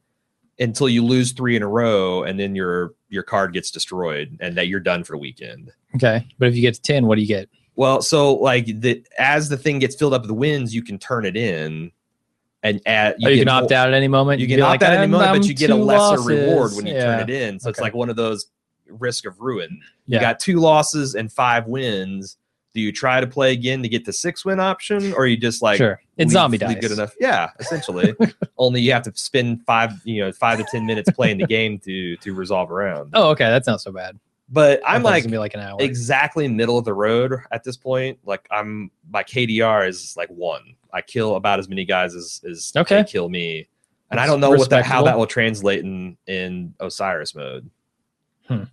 [0.58, 4.56] until you lose three in a row and then your your card gets destroyed and
[4.56, 7.20] that you're done for the weekend Okay, but if you get to ten, what do
[7.22, 7.48] you get?
[7.76, 11.24] well, so like the as the thing gets filled up with wins, you can turn
[11.24, 11.90] it in,
[12.62, 13.16] and add.
[13.24, 14.40] oh, you can opt out at any moment.
[14.40, 16.26] You can opt like, out at any "I'm- moment, but you get a lesser losses."
[16.26, 17.04] reward when you Yeah.
[17.18, 17.60] turn it in.
[17.60, 18.46] So it's like one of those
[18.88, 19.80] risk of ruin.
[20.06, 22.36] You got two losses and five wins.
[22.74, 25.62] Do you try to play again to get the six win option, or you just
[25.62, 26.76] like sure, it's zombie dice.
[26.80, 27.14] good enough?
[27.20, 28.14] Yeah, essentially.
[28.58, 31.78] Only you have to spend five, you know, five to ten minutes playing the game
[31.80, 33.10] to to resolve around.
[33.14, 34.18] Oh, okay, that's not so bad.
[34.48, 35.76] But I'm thought it was like, be like an hour.
[35.80, 38.18] exactly middle of the road at this point.
[38.24, 40.74] Like I'm my KDR is like one.
[40.92, 42.98] I kill about as many guys as as Okay.
[43.02, 43.68] they kill me.
[44.10, 47.70] And I don't know what that how that will translate in in Osiris mode.
[48.48, 48.64] Hmm.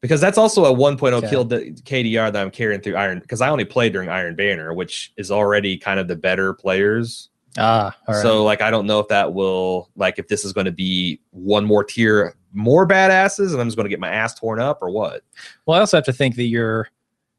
[0.00, 1.28] Because that's also a 1.0 Okay.
[1.28, 4.72] kill the KDR that I'm carrying through Iron because I only played during Iron Banner,
[4.72, 7.28] which is already kind of the better players.
[7.58, 8.22] ah, all right.
[8.22, 11.20] So like I don't know if that will like if this is going to be
[11.32, 14.78] one more tier more badasses and I'm just going to get my ass torn up
[14.82, 15.22] or what.
[15.66, 16.88] well, I also have to think that you're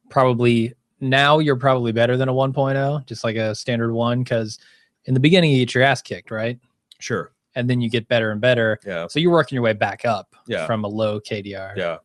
[0.09, 4.59] probably now you're probably better than a 1.0, just like a standard one, because
[5.05, 6.59] in the beginning you get your ass kicked, right?
[6.99, 7.31] Sure.
[7.55, 8.79] And then you get better and better.
[8.85, 9.07] Yeah.
[9.07, 10.65] So you're working your way back up Yeah.
[10.67, 11.75] from a low KDR.
[11.75, 11.97] Yeah.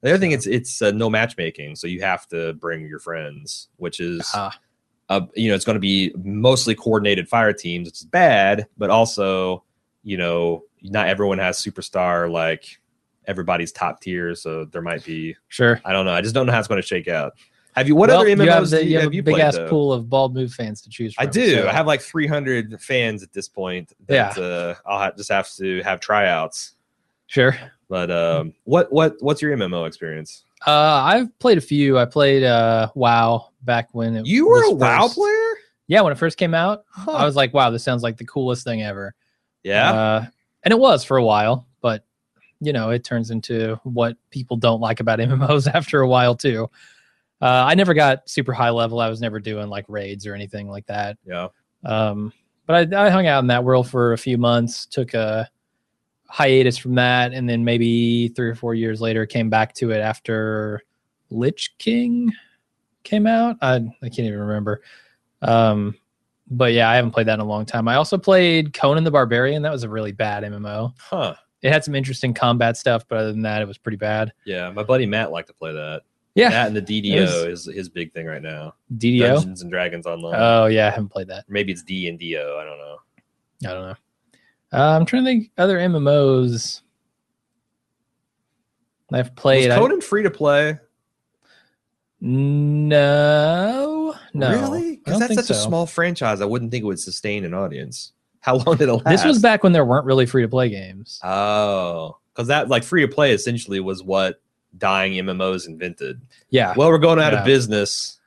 [0.00, 3.68] The other thing it's it's uh, no matchmaking, so you have to bring your friends,
[3.76, 4.30] which is
[5.08, 7.88] uh, you know it's going to be mostly coordinated fire teams.
[7.88, 9.64] It's bad, but also
[10.04, 12.78] you know not everyone has superstar like
[13.26, 15.80] everybody's top tier, so there might be sure.
[15.84, 16.12] I don't know.
[16.12, 17.32] I just don't know how it's going to shake out.
[17.74, 19.34] Have you what Well, other MMOs you have, the, you, have have a you big
[19.34, 19.44] played?
[19.44, 19.68] ass though?
[19.68, 21.26] pool of bald move fans to choose from.
[21.26, 21.54] I do.
[21.56, 23.92] so- I have like 300 fans at this point.
[24.06, 26.74] That, uh, I'll just have to have tryouts.
[27.28, 27.56] Sure.
[27.88, 30.44] But um, what what what's your MMO experience?
[30.66, 30.72] Uh,
[31.04, 31.96] I've played a few.
[31.98, 35.54] I played uh WoW back when it was You were a WoW player?
[35.86, 37.12] Yeah, when it first came out, Huh.
[37.12, 39.14] I was like, "Wow, this sounds like the coolest thing ever."
[39.62, 39.90] yeah.
[39.92, 40.26] uh,
[40.64, 42.04] and it was for a while, but
[42.60, 46.68] you know, it turns into what people don't like about MMOs after a while too.
[47.40, 49.00] Uh, I never got super high level.
[49.00, 51.16] I was never doing like raids or anything like that.
[51.24, 51.48] yeah.
[51.84, 52.32] Um,
[52.66, 55.48] but I, I hung out in that world for a few months, took a
[56.28, 59.98] hiatus from that, and then maybe three or four years later came back to it
[60.00, 60.82] after
[61.30, 62.32] Lich King
[63.04, 63.56] came out.
[63.62, 64.82] I, I can't even remember.
[65.42, 65.96] Um,
[66.50, 67.88] but yeah, I haven't played that in a long time.
[67.88, 69.62] I also played Conan the Barbarian.
[69.62, 70.94] That was a really bad MMO.
[70.98, 71.34] Huh.
[71.62, 74.32] It had some interesting combat stuff, but other than that, it was pretty bad.
[74.44, 74.70] Yeah.
[74.70, 76.02] My buddy Matt liked to play that.
[76.34, 78.74] Yeah, That and the DDO was- is his big thing right now.
[78.96, 79.34] DDO.
[79.34, 80.34] Dungeons and Dragons Online.
[80.36, 81.40] Oh yeah, I haven't played that.
[81.48, 82.36] Or maybe it's D and DO.
[82.60, 82.96] I don't know.
[83.68, 83.96] I don't know.
[84.72, 86.82] Uh, I'm trying to think other MMOs
[89.12, 89.68] I've played.
[89.68, 90.78] Was I- Conan free to play?
[92.20, 94.14] no.
[94.34, 94.96] No, really?
[94.96, 96.40] Because that's such a small franchise.
[96.40, 98.12] I wouldn't think it would sustain an audience.
[98.40, 99.04] How long did it last?
[99.06, 101.20] This was back when there weren't really free to play games.
[101.24, 104.40] Oh, because that like free to play essentially was what
[104.76, 106.20] dying MMOs invented.
[106.50, 107.40] Yeah, Well, we're going out Yeah.
[107.40, 108.18] of business.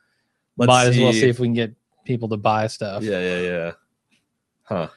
[0.57, 1.73] Let's might as well see if we can get
[2.05, 3.03] people to buy stuff.
[3.03, 3.71] Yeah, yeah, yeah.
[4.63, 4.87] Huh.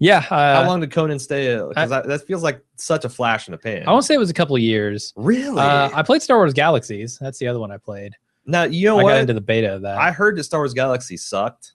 [0.00, 0.20] Yeah.
[0.20, 1.54] How Uh, long did Conan stay?
[1.56, 3.86] Because that feels like such a flash in the pan.
[3.86, 5.12] I want to say it was a couple of years.
[5.14, 5.60] really.
[5.60, 7.18] Uh, I played Star Wars Galaxies.
[7.20, 8.14] That's the other one I played.
[8.46, 9.10] now you know I what?
[9.10, 9.98] got into the beta of that.
[9.98, 11.74] I heard that Star Wars Galaxy sucked,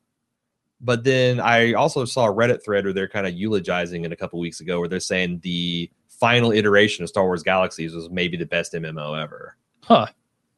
[0.81, 4.15] but then I also saw a Reddit thread where they're kind of eulogizing it a
[4.15, 8.37] couple weeks ago, where they're saying the final iteration of Star Wars Galaxies was maybe
[8.37, 9.55] the best MMO ever.
[9.83, 10.07] huh.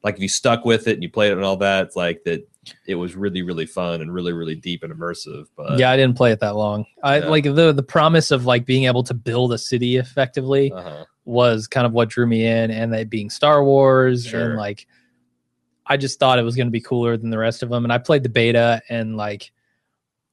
[0.03, 2.23] Like if you stuck with it and you played it and all that, it's like
[2.25, 2.47] that.
[2.85, 5.45] It was really, really fun and really, really deep and immersive.
[5.55, 6.85] But yeah, I didn't play it that long.
[7.03, 7.27] I Yeah.
[7.27, 11.05] like the the promise of like being able to build a city effectively uh-huh.
[11.25, 14.41] was kind of what drew me in, and that being Star Wars Sure.
[14.49, 14.87] and like
[15.85, 17.85] I just thought it was going to be cooler than the rest of them.
[17.85, 19.51] And I played the beta, and like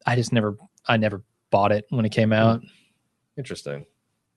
[0.05, 2.61] I just never, I never bought it when it came out.
[3.37, 3.87] interesting.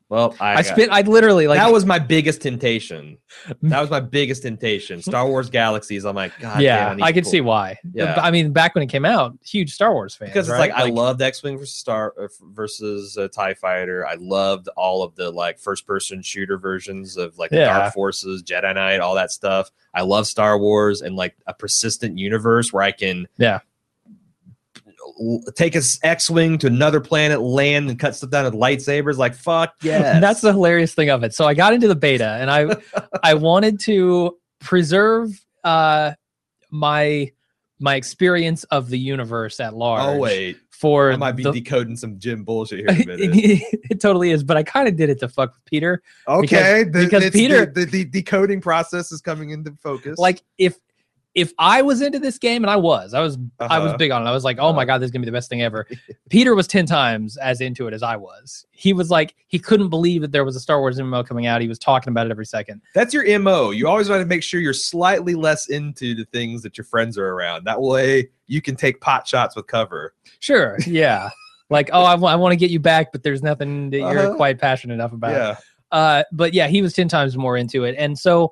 [0.10, 3.18] Well, I, I, spent, I literally like that was my biggest temptation.
[3.64, 5.02] That was my biggest temptation.
[5.02, 6.06] Star Wars Galaxies.
[6.06, 7.78] I'm like, God, yeah, damn, I, can see why.
[7.92, 8.18] Yeah.
[8.22, 10.30] I mean, back when it came out, huge Star Wars fan.
[10.30, 14.08] because it's like, I loved X Wing versus Star uh, versus uh, Tie Fighter.
[14.08, 17.78] I loved all of the like first person shooter versions of like Yeah.
[17.78, 19.70] Dark Forces, Jedi Knight, all that stuff.
[19.94, 23.60] I love Star Wars and like a persistent universe where I can Yeah.
[25.56, 29.18] Take X-wing to another planet, land, and cut stuff down with lightsabers.
[29.18, 31.34] Like fuck yeah, That's the hilarious thing of it.
[31.34, 32.76] So I got into the beta, and I
[33.24, 36.14] I wanted to preserve uh
[36.72, 37.32] my
[37.80, 40.02] my experience of the universe at large.
[40.04, 43.62] Oh wait, for I might be the- decoding some Jim bullshit here in a minute.
[43.90, 46.02] it, totally is, but I kind of did it to fuck with Peter.
[46.28, 50.18] Okay, the, because Peter- the, the decoding process is coming into focus.
[50.18, 50.78] Like if
[51.38, 53.98] if I was into this game, and I was, I was, I was Uh-huh.
[53.98, 54.26] big on it.
[54.26, 54.86] I was like, oh my Uh-huh.
[54.86, 55.88] god, this is gonna be the best thing ever.
[56.30, 58.66] Peter was ten times as into it as I was.
[58.72, 61.62] He was like, he couldn't believe that there was a Star Wars MMO coming out.
[61.62, 62.82] He was talking about it every second.
[62.96, 63.70] that's your mo.
[63.70, 67.18] You always want to make sure you're slightly less into the things that your friends
[67.20, 67.66] are around.
[67.66, 70.16] That way, you can take pot shots with cover.
[70.40, 71.30] Sure, yeah.
[71.70, 74.36] like, oh, I want to get you back, but there's nothing that you're Uh-huh.
[74.36, 75.32] quite passionate enough about.
[75.34, 75.56] Yeah,
[75.92, 77.94] Uh, but yeah, he was 10 times more into it.
[77.98, 78.52] And so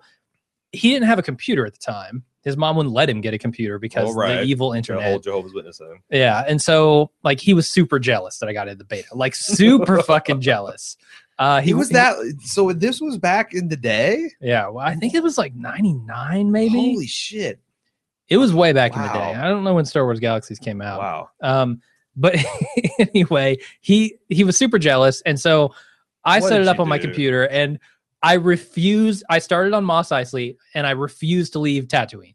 [0.72, 2.24] he didn't have a computer at the time.
[2.46, 4.36] His mom wouldn't let him get a computer because Oh, right.
[4.36, 5.04] the evil the internet.
[5.04, 6.02] whole Jehovah's Witness thing.
[6.12, 6.46] Yeah.
[6.48, 9.08] And so like he was super jealous that I got into the beta.
[9.14, 10.96] Like super fucking jealous.
[11.38, 12.16] Uh He was that.
[12.44, 14.32] So this was back in the day.
[14.40, 16.70] yeah, well, I think it was like 99 maybe.
[16.94, 17.60] Holy shit!
[18.30, 19.34] it was way back in the day.
[19.36, 21.00] I don't know when Star Wars Galaxies came out.
[21.00, 21.30] Wow.
[21.42, 21.82] Um,
[22.16, 22.36] but
[23.00, 25.74] anyway, he he was super jealous, and so
[26.24, 27.80] I What set it up you on my computer, and
[28.24, 29.24] I refused.
[29.30, 32.35] I started on Mos Eisley, and I refused to leave Tatooine.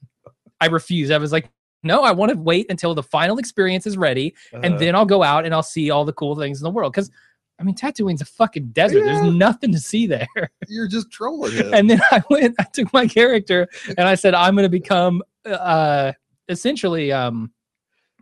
[0.60, 1.12] I refused.
[1.12, 1.50] I was like,
[1.82, 5.06] no, I want to wait until the final experience is ready, and Uh, then I'll
[5.06, 6.92] go out and I'll see all the cool things in the world.
[6.92, 7.10] Because
[7.58, 9.04] I mean, Tatooine's a fucking desert.
[9.04, 9.20] Yeah.
[9.20, 10.26] There's nothing to see there.
[10.68, 11.74] you're just trolling him.
[11.74, 12.54] and then I went.
[12.58, 13.68] I took my character,
[13.98, 16.12] and I said, I'm going to become uh
[16.48, 17.52] essentially um.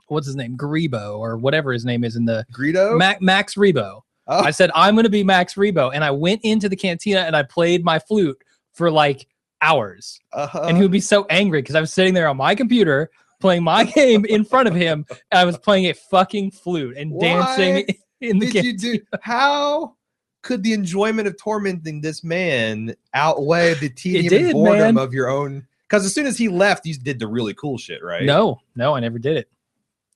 [0.06, 0.56] What's his name?
[0.56, 2.96] Grebo or whatever his name is in the Greedo.
[2.96, 4.00] Ma- Max Rebo.
[4.26, 4.38] Oh.
[4.42, 7.36] I said I'm going to be Max Rebo, and I went into the cantina and
[7.36, 8.38] I played my flute
[8.72, 9.26] for like
[9.62, 10.66] hours, uh-huh.
[10.68, 13.62] and he would be so angry because I was sitting there on my computer playing
[13.62, 17.22] my game in front of him, and I was playing a fucking flute and Why
[17.22, 19.00] dancing in the did you do?
[19.22, 19.96] How
[20.42, 25.04] could the enjoyment of tormenting this man outweigh the tedium did, and boredom man.
[25.04, 25.66] of your own?
[25.88, 28.24] Because as soon as he left, you did the really cool shit, right?
[28.24, 29.48] No, no, I never did it.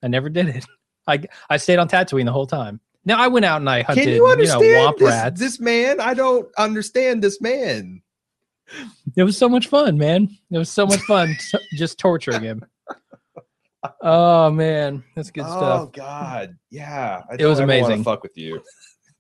[0.02, 0.66] I never did it.
[1.07, 2.81] I I stayed on Tatooine the whole time.
[3.05, 5.40] Now I went out and I hunted, Can you understand know, womp this, rats.
[5.40, 6.00] this man?
[6.00, 8.01] I don't understand this man.
[9.16, 10.28] It was so much fun, man.
[10.50, 11.37] It was so much fun
[11.74, 12.64] just torturing him.
[14.00, 15.80] Oh man, that's good oh stuff.
[15.82, 17.20] Oh god, yeah.
[17.28, 18.04] I It was don't ever wanna amazing.
[18.04, 18.62] Fuck with you.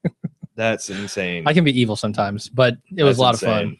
[0.56, 1.44] That's insane.
[1.46, 3.78] I can be evil sometimes, but it was a lot of fun.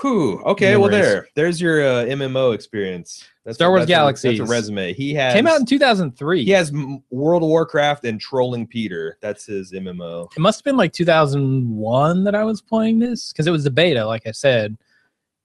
[0.00, 0.42] Whew.
[0.44, 0.76] Okay.
[0.76, 1.28] Well, there.
[1.34, 3.24] There's your uh, MMO experience.
[3.44, 4.38] That's Star a- Wars that's a- Galaxies.
[4.38, 4.92] That's a resume.
[4.92, 6.44] He has Came out in 2003.
[6.44, 6.72] He has
[7.10, 9.18] World of Warcraft and Trolling Peter.
[9.22, 10.28] That's his MMO.
[10.36, 13.70] It must have been like 2001 that I was playing this because it was the
[13.70, 14.76] beta, like I said.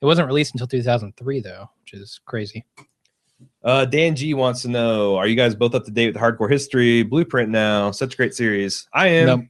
[0.01, 2.65] It wasn't released until 2003 though, which is crazy.
[3.63, 6.49] Uh, Dan G wants to know: Are you guys both up to date with Hardcore
[6.49, 7.91] History Blueprint now?
[7.91, 8.87] Such a great series.
[8.93, 9.25] I am.
[9.27, 9.41] Nope.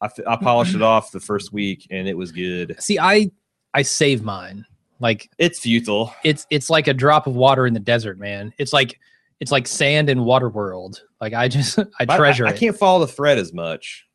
[0.00, 2.74] I, f- I polished it off the first week and it was good.
[2.80, 3.30] See, I
[3.74, 4.64] I save mine.
[5.00, 6.14] Like It's futile.
[6.24, 8.52] it's it's like a drop of water in the desert, man.
[8.58, 8.98] It's like
[9.40, 11.02] it's like sand in water world.
[11.20, 12.56] Like I just I But treasure I, it.
[12.58, 14.06] can't follow the thread as much.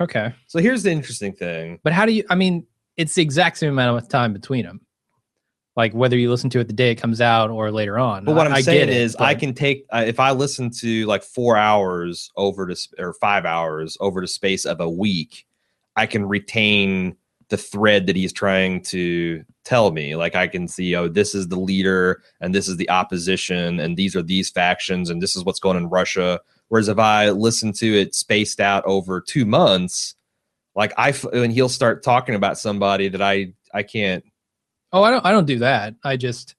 [0.00, 0.32] Okay.
[0.46, 1.78] So here's the interesting thing.
[1.82, 4.80] But how do you I mean, it's the exact same amount of time between them.
[5.76, 8.24] like whether you listen to it the day it comes out or later on.
[8.24, 10.70] But what I- I'm I saying it, is, I can take uh, if I listen
[10.80, 14.88] to like four hours over to sp- or five hours over the space of a
[14.88, 15.46] week,
[15.96, 17.16] I can retain
[17.48, 20.16] the thread that he's trying to tell me.
[20.16, 23.96] Like I can see, oh, this is the leader, and this is the opposition, and
[23.96, 26.40] these are these factions, and this is what's going on in Russia.
[26.68, 30.16] Whereas if I listen to it spaced out over two months,
[30.74, 34.24] like I f- and he'll start talking about somebody that I I can't.
[34.92, 35.24] Oh, I don't.
[35.24, 35.94] I don't do that.
[36.04, 36.56] I just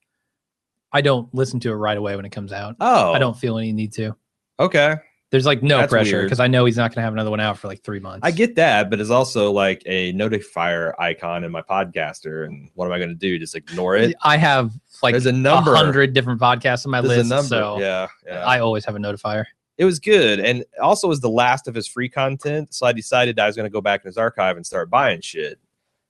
[0.92, 2.76] I don't listen to it right away when it comes out.
[2.80, 4.16] Oh, I don't feel any need to.
[4.58, 4.96] Okay,
[5.30, 7.38] There's like no That's pressure because I know he's not going to have another one
[7.40, 8.20] out for like three months.
[8.22, 12.46] I get that, but it's also like a notifier icon in my podcaster.
[12.46, 13.38] And what am I going to do?
[13.38, 14.14] Just ignore it?
[14.22, 15.74] I have like There's a number.
[15.74, 17.48] hundred different podcasts on my There's list, a number.
[17.48, 18.44] so yeah, yeah.
[18.46, 19.44] I always have a notifier.
[19.76, 22.72] it was good, and also was the last of his free content.
[22.72, 25.20] So I decided I was going to go back in his archive and start buying
[25.20, 25.58] shit.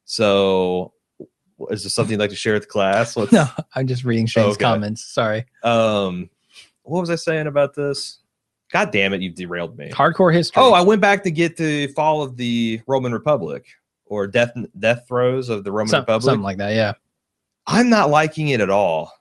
[0.05, 0.93] So,
[1.71, 3.17] is there something you'd like to share with the class?
[3.17, 4.65] What's, No, I'm just reading Shane's Okay.
[4.65, 5.05] comments.
[5.05, 5.45] Sorry.
[5.65, 6.31] Um,
[6.85, 8.21] what was I saying about this?
[8.73, 9.91] God damn it, you've derailed me.
[9.91, 10.63] Hardcore history.
[10.63, 13.67] Oh, I went back to get the fall of the Roman Republic
[14.07, 16.23] or death death throes of the Roman Some- Republic.
[16.25, 16.75] something like that.
[16.75, 16.93] Yeah.
[17.67, 19.13] I'm not liking it at all.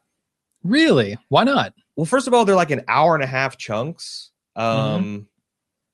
[0.64, 1.18] Really?
[1.30, 1.74] Why not?
[1.96, 4.66] Well, first of all, they're like an hour and a half chunks, um,
[5.04, 5.24] Mm-hmm.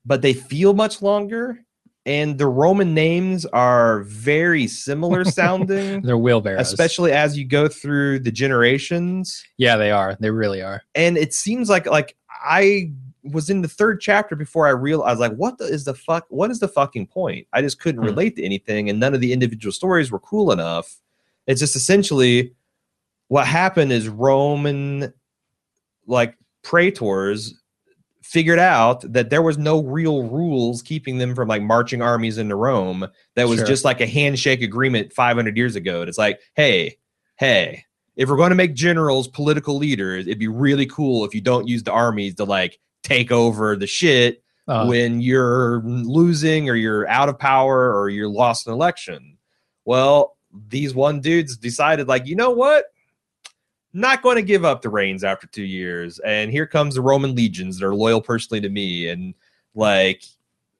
[0.05, 1.59] but they feel much longer.
[2.05, 6.67] And the Roman names are very similar sounding, They're wheelbarrows.
[6.67, 9.43] especially as you go through the generations.
[9.57, 10.17] Yeah, they are.
[10.19, 10.81] They really are.
[10.95, 12.91] And it seems like like I
[13.23, 16.51] was in the third chapter before I realized like what the, is the fuck what
[16.51, 17.47] is the fucking point?
[17.53, 18.07] I just couldn't Hmm.
[18.09, 20.99] relate to anything, and none of the individual stories were cool enough.
[21.47, 22.53] It's just essentially
[23.29, 25.13] what happened is Roman
[26.05, 27.53] like praetors
[28.21, 32.55] figured out that there was no real rules keeping them from like marching armies into
[32.55, 33.05] Rome.
[33.35, 33.67] That was Sure.
[33.67, 36.01] just like a handshake agreement 500 years ago.
[36.01, 36.97] And it's like, hey,
[37.37, 37.83] hey,
[38.15, 41.67] if we're going to make generals political leaders, it'd be really cool if you don't
[41.67, 47.07] use the armies to like take over the shit Uh, when you're losing or you're
[47.09, 49.37] out of power or you're lost an election.
[49.85, 50.37] Well,
[50.69, 52.85] these one dudes decided, like, you know what?
[53.91, 56.19] Not going to give up the reins after two years.
[56.19, 59.33] And here comes the Roman legions that are loyal personally to me and
[59.75, 60.23] like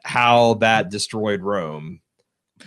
[0.04, 2.00] how that destroyed Rome.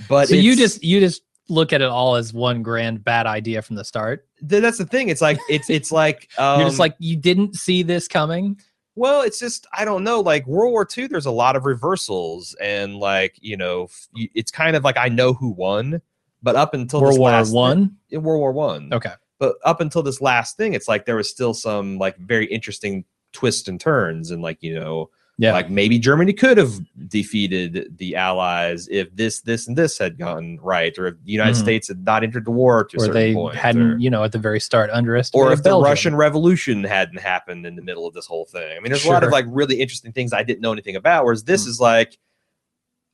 [0.09, 3.63] But so you just you just look at it all as one grand bad idea
[3.63, 4.27] from the start.
[4.49, 5.09] th- that's the thing.
[5.09, 8.61] It's like it's it's like um, You're just like you didn't see this coming.
[8.97, 10.21] Well, it's just I don't know.
[10.21, 14.75] Like World War II, there's a lot of reversals, and like you know, it's kind
[14.75, 16.01] of like I know who won,
[16.43, 17.97] but up until World this War last One.
[18.11, 19.13] World War One, Okay.
[19.39, 23.05] but up until this last thing, it's like there was still some like very interesting
[23.33, 25.53] twists and turns, and like you know, Yeah.
[25.53, 26.73] like maybe Germany could have
[27.09, 31.57] defeated the Allies if this, this, and this had gone right, or if the United
[31.57, 31.61] Mhm.
[31.61, 34.09] States had not entered the war to a or certain they point, hadn't, or- you
[34.09, 35.47] know, at the very start underestimated.
[35.49, 38.77] or if the Russian Revolution hadn't happened in the middle of this whole thing.
[38.77, 41.25] I mean, there's a lot of like really interesting things I didn't know anything about.
[41.27, 41.69] Whereas this Mm.
[41.69, 42.17] is like,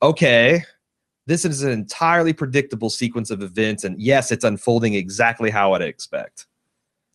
[0.01, 0.63] okay,
[1.27, 5.81] this is an entirely predictable sequence of events, and yes, it's unfolding exactly how I'd
[5.81, 6.47] expect.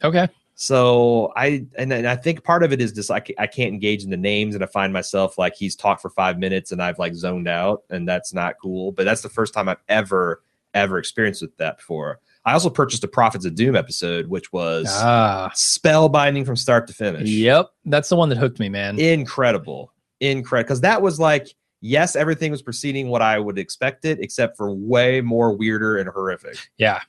[0.05, 0.29] Okay.
[0.61, 4.03] So I and, and I think part of it is just like I can't engage
[4.03, 6.99] in the names, and I find myself like he's talked for five minutes, and I've
[6.99, 8.91] like zoned out, and that's not cool.
[8.91, 10.43] But that's the first time I've ever
[10.75, 12.19] ever experienced with that before.
[12.45, 15.49] I also purchased a Prophets of Doom episode, which was Ah.
[15.55, 17.29] spellbinding from start to finish.
[17.29, 17.71] Yep.
[17.85, 18.99] That's the one that hooked me, man.
[18.99, 19.93] Incredible.
[20.19, 20.65] Incredible.
[20.67, 24.73] Because that was like, yes, everything was proceeding what I would expect it, except for
[24.75, 26.57] way more weirder and horrific.
[26.79, 27.01] yeah.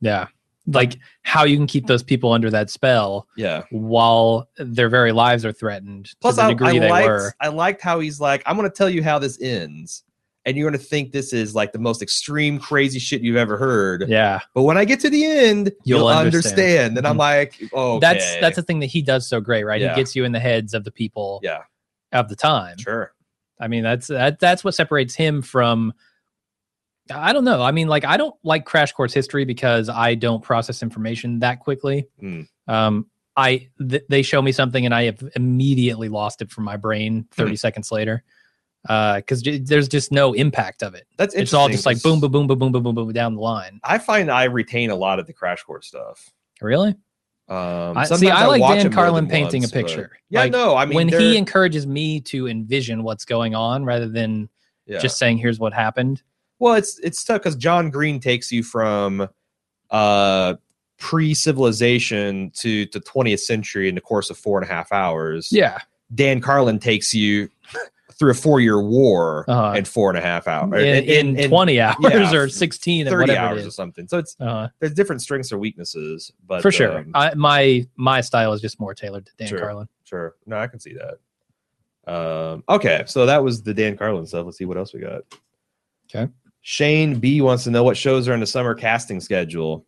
[0.00, 0.28] Yeah.
[0.66, 3.64] Like how you can keep those people under that spell Yeah.
[3.70, 7.34] while their very lives are threatened Plus, I, I liked, were.
[7.40, 10.04] I liked how he's like, I'm going to tell you how this ends.
[10.46, 13.56] And you're going to think this is like the most extreme, crazy shit you've ever
[13.56, 14.06] heard.
[14.08, 14.40] Yeah.
[14.54, 16.58] But when I get to the end, you'll, You'll understand.
[16.94, 16.98] understand.
[16.98, 17.18] And I'm Mhm.
[17.18, 19.80] like, oh, That's that's the thing that he does so great, right?
[19.80, 19.94] Yeah.
[19.94, 21.60] He gets you in the heads of the people yeah,
[22.12, 22.76] of the time.
[22.78, 23.12] sure.
[23.60, 25.92] I mean, that's that that's what separates him from
[27.12, 27.62] I don't know.
[27.62, 31.60] I mean, like I don't like Crash Course history because I don't process information that
[31.60, 32.06] quickly.
[32.20, 32.42] Hmm.
[32.66, 36.76] Um, I th- they show me something and I have immediately lost it from my
[36.76, 37.54] brain 30 Hmm.
[37.56, 38.22] seconds later.
[38.88, 41.06] Uh, because there's just no impact of it.
[41.16, 43.40] That's It's all just like boom, boom, boom, boom, boom, boom, boom, boom down the
[43.40, 43.80] line.
[43.82, 46.30] I find I retain a lot of the Crash Course stuff.
[46.60, 46.90] Really?
[47.48, 50.10] Um, I, see, sometimes I like Dan Carlin painting once, a but- picture.
[50.28, 54.08] Yeah, Like, no, I mean when he encourages me to envision what's going on rather
[54.08, 54.48] than
[54.86, 54.98] yeah.
[54.98, 56.22] just saying here's what happened.
[56.58, 59.28] Well, it's it's tough because John Green takes you from
[59.90, 60.54] uh
[60.98, 65.48] pre-civilization to to 20th century in the course of four and a half hours.
[65.52, 65.78] Yeah.
[66.14, 67.48] Dan Carlin takes you
[68.12, 69.76] through a four year war Uh-huh.
[69.76, 70.82] in four and a half hours.
[70.84, 74.06] in, in, 20 hours yeah, or 16 and 30 whatever hours or something.
[74.06, 76.98] So it's Uh, there's different strengths or weaknesses, but for sure.
[76.98, 79.58] um, I, my my style is just more tailored to Dan Sure.
[79.58, 79.88] Carlin.
[80.04, 80.36] Sure.
[80.46, 81.18] No, I can see that.
[82.06, 84.44] Um, okay, so that was the Dan Carlin stuff.
[84.46, 85.22] Let's see what else we got.
[86.14, 86.30] Okay.
[86.66, 89.84] Shane B wants to know what shows are in the summer casting schedule.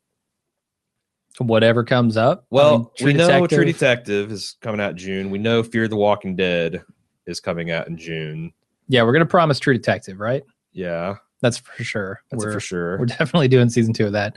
[1.38, 2.40] Whatever comes up.
[2.42, 5.30] I Well, mean, we know True Detective is coming out in June.
[5.30, 6.82] We know Fear the Walking Dead
[7.26, 8.52] is coming out in June.
[8.88, 10.44] Yeah, we're gonna promise True Detective, right?
[10.72, 12.20] Yeah, That's for sure.
[12.30, 12.98] that's we're, for sure.
[12.98, 14.36] we're definitely doing season two of that.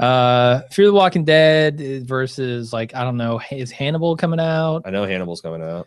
[0.00, 4.82] Uh Fear the Walking Dead versus like I don't know, is Hannibal coming out?
[4.84, 5.86] I know Hannibal's coming out.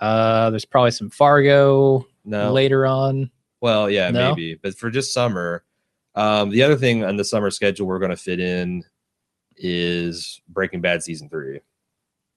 [0.00, 3.30] Uh there's probably some Fargo No, later on.
[3.64, 4.28] Well, yeah, No?
[4.28, 5.64] maybe, but for just summer.
[6.14, 8.84] Um, the other thing on the summer schedule we're going to fit in
[9.56, 11.60] is Breaking Bad season three.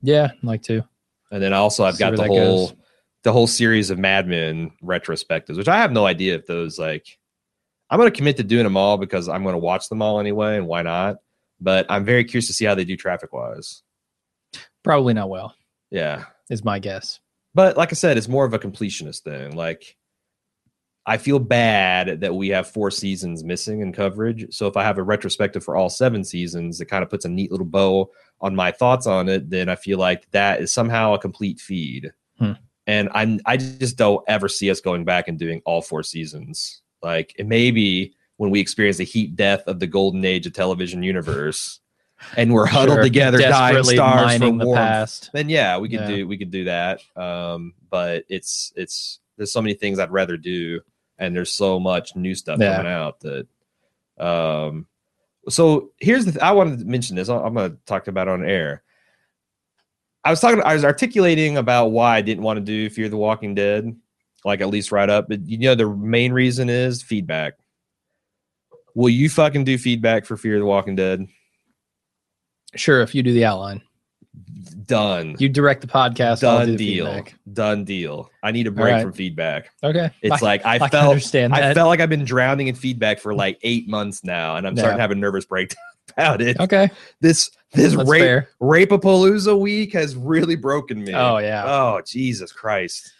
[0.02, 0.84] Yeah, like to.
[1.32, 2.76] And then also I've See got the whole goes.
[3.24, 7.06] the whole series of Mad Men retrospectives, which I have no idea if those like
[7.90, 10.66] I'm gonna commit to doing them all because I'm gonna watch them all anyway, and
[10.68, 11.18] why not?
[11.60, 13.84] But I'm very curious to see how they do traffic wise.
[14.84, 15.54] Probably not well,
[15.92, 16.26] Yeah.
[16.50, 17.20] is my guess.
[17.54, 19.56] But like I said, it's more of a completionist thing.
[19.56, 19.98] Like
[21.10, 24.54] I feel bad that we have four seasons missing in coverage.
[24.54, 27.30] So if I have a retrospective for all seven seasons, it kind of puts a
[27.30, 29.50] neat little bow on my thoughts on it.
[29.50, 32.12] Then I feel like that is somehow a complete feed.
[32.38, 32.52] Hmm.
[32.88, 36.82] And I'm I just don't ever see us going back and doing all four seasons.
[37.02, 41.04] Like it maybe when we experience the heat death of the golden age of television
[41.04, 41.80] universe,
[42.38, 43.04] and we're huddled Sure.
[43.04, 45.30] together, dying stars for the warmth past.
[45.34, 46.08] then yeah, we could Yeah.
[46.08, 47.00] do we could do that.
[47.16, 50.82] Um, but it's it's there's so many things I'd rather do,
[51.18, 52.78] and there's so much new stuff Yeah.
[52.78, 53.48] coming out that.
[54.20, 54.88] Um,
[55.50, 57.30] so here's the th- I wanted to mention this.
[57.30, 58.84] I'm going to talk about it on air.
[60.24, 60.62] I was talking.
[60.64, 63.96] I was articulating about why I didn't want to do Fear the Walking Dead,
[64.44, 65.28] like at least right up.
[65.30, 67.54] But you know, the main reason is feedback.
[68.94, 71.26] Will you fucking do feedback for Fear the Walking Dead?
[72.76, 73.82] Sure, if you do the outline.
[74.70, 75.36] Done.
[75.40, 76.40] You direct the podcast.
[76.42, 77.36] Do done the deal feedback.
[77.54, 79.02] done deal i need a break right.
[79.04, 80.10] from feedback Okay.
[80.22, 83.20] it's I- like i, I felt understand i felt like i've been drowning in feedback
[83.20, 84.98] for like eight months now and i'm starting Yeah.
[84.98, 85.78] to have a nervous breakdown
[86.12, 86.90] about it okay.
[87.22, 88.50] this this That's rape fair.
[88.62, 91.64] rapapalooza week has really broken me Oh yeah.
[91.66, 93.12] oh jesus christ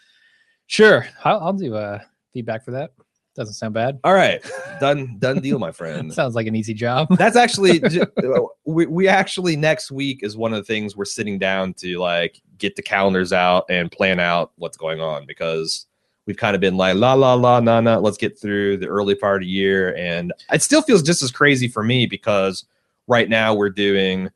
[0.70, 1.06] Sure.
[1.24, 1.98] I'll, I'll do uh,
[2.34, 2.90] feedback for that.
[3.38, 3.98] Doesn't sound bad.
[4.04, 4.44] all right
[4.80, 7.06] done done deal my friend Sounds like an easy job.
[7.16, 11.38] that's actually uh, we, we actually next week is one of the things we're sitting
[11.38, 15.86] down to like get the calendars out and plan out what's going on because
[16.26, 19.14] we've kind of been like la la la na na let's get through the early
[19.14, 22.64] part of the year and it still feels just as crazy for me because
[23.06, 24.28] right now we're doing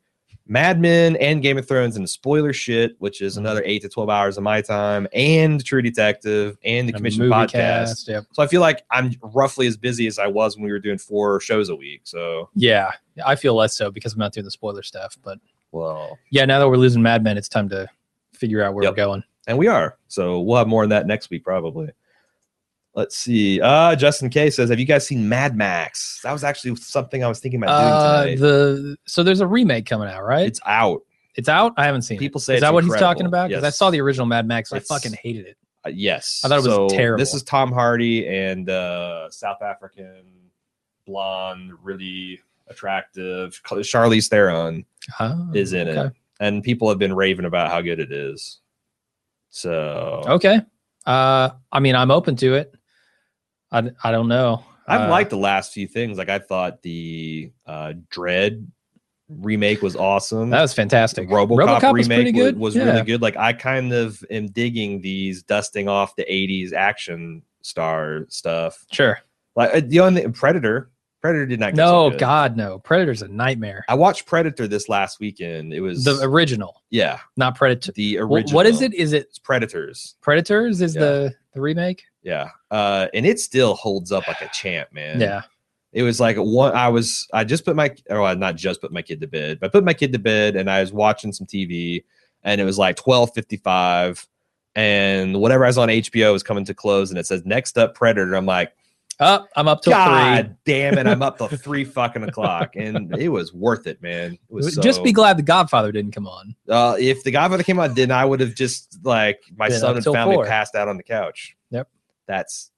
[0.52, 3.38] Mad Men and Game of Thrones and spoiler shit, which is Mhm.
[3.38, 7.26] another eight to twelve hours of my time, and True Detective and the A Commission
[7.28, 7.50] podcast.
[7.52, 8.24] cast, Yep.
[8.32, 10.98] So I feel like I'm roughly as busy as I was when we were doing
[10.98, 12.02] four shows a week.
[12.04, 12.90] So Yeah.
[13.24, 15.16] I feel less so because I'm not doing the spoiler stuff.
[15.24, 15.38] But
[15.72, 17.88] well, yeah, now that we're losing Mad Men, it's time to
[18.34, 18.92] figure out where Yep.
[18.92, 19.24] we're going.
[19.48, 19.96] and we are.
[20.08, 21.88] So we'll have more on that next week probably.
[22.94, 23.60] Let's see.
[23.60, 27.28] Uh Justin K says, "Have you guys seen Mad Max?" That was actually something I
[27.28, 28.46] was thinking about Uh, doing tonight.
[28.48, 30.46] the so there's a remake coming out, right?
[30.46, 31.00] It's, out.
[31.34, 31.72] it's out.
[31.78, 32.44] I haven't seen People it.
[32.44, 33.48] say Is that what he's talking about?
[33.48, 34.72] Because I saw the original Mad Max.
[34.72, 35.56] I fucking hated it.
[35.86, 37.18] Uh, yes, I thought it was terrible.
[37.18, 40.22] This is Tom Hardy and uh, South African
[41.06, 44.84] blonde, really attractive Charlize Theron
[45.18, 46.00] Oh, is in okay.
[46.08, 48.60] it, and people have been raving about how good it is.
[49.50, 50.60] So Okay.
[51.04, 52.74] Uh, I mean, I'm open to it.
[53.72, 54.64] I, I don't know.
[54.86, 56.18] I've Uh, liked the last few things.
[56.18, 58.66] Like I thought the uh, Dredd
[59.28, 60.50] remake was awesome.
[60.50, 61.28] that was fantastic.
[61.28, 62.84] The RoboCop, was remake was, was Yeah.
[62.84, 63.22] really good.
[63.22, 68.84] Like I kind of am digging these dusting off the '80s action star stuff.
[68.92, 69.18] Sure.
[69.56, 70.90] Like uh, the only Predator,
[71.22, 71.68] Predator did not.
[71.74, 72.18] Get No, so.
[72.18, 72.78] God, no.
[72.80, 73.84] Predator's a nightmare.
[73.88, 75.72] I watched Predator this last weekend.
[75.72, 77.92] It was The original, yeah, not Predator.
[77.92, 78.56] the original.
[78.56, 78.92] What is it?
[78.92, 80.16] Is it It's Predators.
[80.20, 80.80] Predators?
[80.82, 81.00] Is Yeah.
[81.02, 82.02] the the remake?
[82.22, 85.20] Yeah, uh, and it still holds up like a champ, man.
[85.20, 85.42] Yeah.
[85.92, 89.02] it was like one i was i just put my or not just put my
[89.02, 91.46] kid to bed but i put my kid to bed and i was watching some
[91.46, 92.02] tv
[92.44, 94.26] and it was like 1255
[94.74, 97.94] and whatever i was on hbo was coming to close and it says next up
[97.94, 98.72] predator i'm like
[99.20, 99.46] Up.
[99.54, 103.52] I'm up to god damn it i'm up till three fucking o'clock and it was
[103.52, 106.54] worth it man it was Just so- be glad the Godfather didn't come on.
[106.70, 109.96] uh, if the godfather came out then i would have just like my Been son
[109.96, 110.46] and family four.
[110.46, 111.54] passed out on the couch.
[112.26, 112.70] That's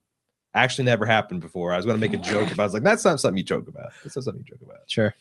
[0.53, 2.83] actually never happened before i was going to make a joke about I was like
[2.83, 5.13] that's not something you joke about that's not something you joke about Sure.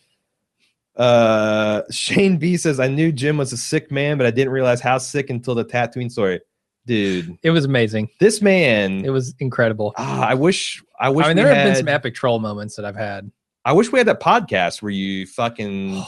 [0.97, 4.81] Uh, Shane B says, I knew Jim was a sick man, but I didn't realize
[4.81, 6.41] how sick until the Tatooine story.
[6.87, 7.37] dude.
[7.43, 8.11] It was amazing.
[8.21, 9.05] This man.
[9.05, 9.93] It was incredible.
[9.97, 10.83] ah, I wish.
[11.01, 11.27] I wish.
[11.27, 13.31] I mean, there have been some epic troll moments that I've had.
[13.65, 16.01] I wish we had that podcast where you fucking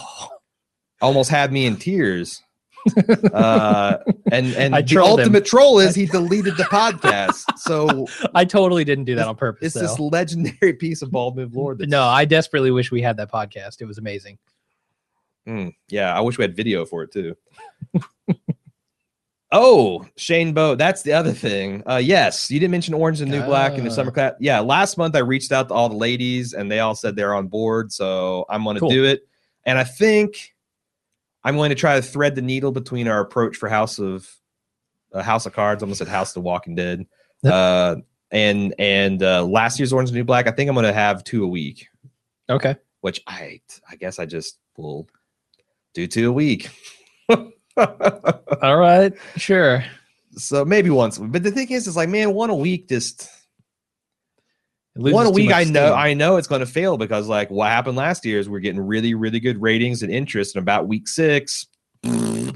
[1.00, 2.42] almost had me in tears.
[3.32, 3.98] uh,
[4.32, 5.24] and and I the trolled him.
[5.24, 7.44] ultimate troll is he deleted the podcast.
[7.58, 9.74] So I totally didn't do that on purpose.
[9.74, 11.74] it's this legendary piece of bald move lore.
[11.78, 13.80] No, I desperately wish we had that podcast.
[13.80, 14.38] It was amazing.
[15.48, 17.36] Mm, yeah, I wish we had video for it too.
[19.52, 20.74] oh, Shane Bow.
[20.74, 21.82] That's the other thing.
[21.88, 24.34] Uh, yes, you didn't mention Orange and New Black in the summer class.
[24.40, 27.34] Yeah, last month I reached out to all the ladies and they all said they're
[27.34, 27.92] on board.
[27.92, 28.90] So I'm going to Cool.
[28.90, 29.26] do it.
[29.64, 30.54] And I think
[31.46, 34.28] I'm going to try to thread the needle between our approach for House of
[35.14, 35.82] uh, House of Cards.
[35.82, 37.06] Almost said House of the Walking Dead.
[37.44, 37.96] Uh,
[38.32, 40.48] and and uh, last year's Orange and New Black.
[40.48, 41.86] I think I'm going to have two a week
[42.50, 42.74] Okay.
[43.02, 45.06] which I I guess I just will
[45.94, 46.68] do two a week.
[47.30, 49.12] All right.
[49.36, 49.84] Sure.
[50.32, 53.30] so maybe once, but the thing is, is like, man, one a week just
[54.96, 55.52] one week.
[55.52, 55.98] I know, steam.
[55.98, 58.80] I know it's going to fail because like what happened last year is we're getting
[58.80, 61.66] really, really good ratings and interest in about week six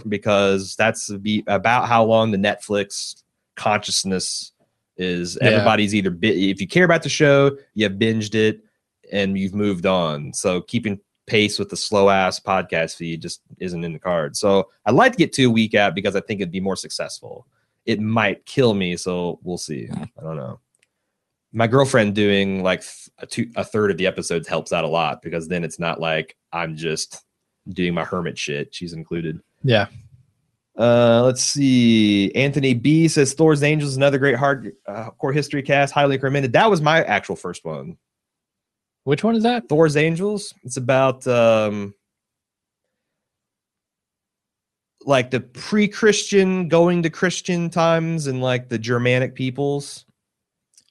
[0.09, 1.11] because that's
[1.47, 3.23] about how long the Netflix
[3.57, 4.53] consciousness
[4.97, 5.39] is.
[5.41, 5.49] Yeah.
[5.49, 8.63] Everybody's either bi- if you care about the show, you have binged it
[9.13, 10.33] and you've moved on.
[10.33, 14.37] So keeping pace with the slow ass podcast feed just isn't in the card.
[14.37, 16.77] So I'd like to get to a week out because I think it'd be more
[16.77, 17.47] successful.
[17.87, 19.89] It might kill me, so we'll see.
[19.91, 20.61] I don't know.
[21.53, 22.85] My girlfriend doing like
[23.19, 26.01] a, two, a third of the episodes helps out a lot because then it's not
[26.01, 27.25] like I'm just
[27.69, 28.75] doing my hermit shit.
[28.75, 29.41] She's included.
[29.63, 29.87] Yeah.
[30.79, 32.33] Uh, let's see.
[32.35, 36.53] Anthony B says Thor's Angels, another great hard uh, core history cast, highly recommended.
[36.53, 37.99] That was my actual first one.
[39.05, 39.69] Which one is that?
[39.69, 40.55] Thor's Angels.
[40.63, 41.95] It's about um
[45.07, 50.05] like the pre-Christian going to Christian times and like the Germanic peoples.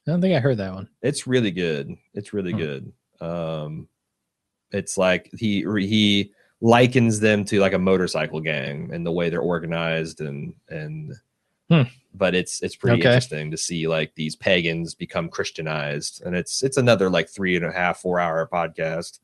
[0.09, 0.89] I don't think I heard that one.
[1.03, 1.95] It's really good.
[2.15, 2.91] It's really good.
[3.21, 3.87] Um
[4.71, 6.31] it's like he he
[6.61, 11.13] likens them to like a motorcycle gang and the way they're organized and and
[11.69, 11.83] Hmm.
[12.15, 13.09] but it's it's pretty Okay.
[13.09, 17.63] interesting to see like these pagans become Christianized and it's it's another like three and
[17.65, 19.19] a half four hour podcast.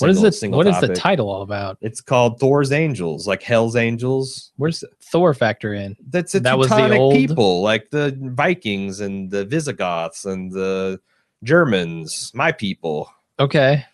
[0.00, 1.78] What is Single- single What is the title all about?
[1.80, 4.52] It's called Thor's Angels, like Hell's Angels.
[4.56, 5.96] Where's Thor factor in?
[6.08, 11.00] That's a That was the old- people, like the Vikings and the Visigoths and the
[11.44, 13.08] Germans, my people,
[13.38, 13.84] Okay.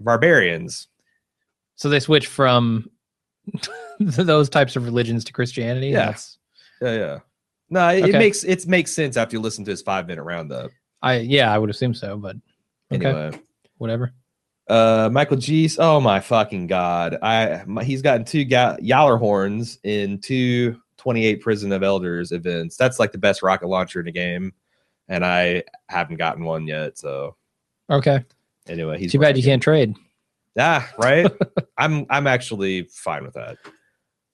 [0.00, 0.88] barbarians.
[1.74, 2.88] So they switch from
[4.00, 5.88] those types of religions to Christianity.
[5.88, 6.06] Yeah.
[6.06, 6.38] That's,
[6.80, 7.18] Yeah, yeah.
[7.68, 10.70] No, it, it makes it makes sense after you listen to his five minute roundup.
[11.02, 12.36] I yeah, I would assume so, but
[12.92, 13.40] okay, Anyway,
[13.78, 14.12] whatever.
[14.68, 15.70] Uh, Michael G.
[15.78, 17.18] Oh my fucking god!
[17.22, 22.76] I my, he's gotten two ga- Gjallarhorns in two 28 Prison of Elders events.
[22.76, 24.52] That's like the best rocket launcher in the game,
[25.08, 26.98] and I haven't gotten one yet.
[26.98, 27.36] So
[27.90, 28.24] Okay.
[28.68, 29.94] anyway, he's Too bad you can't trade.
[30.58, 31.30] Ah, right.
[31.78, 33.58] I'm I'm actually fine with that.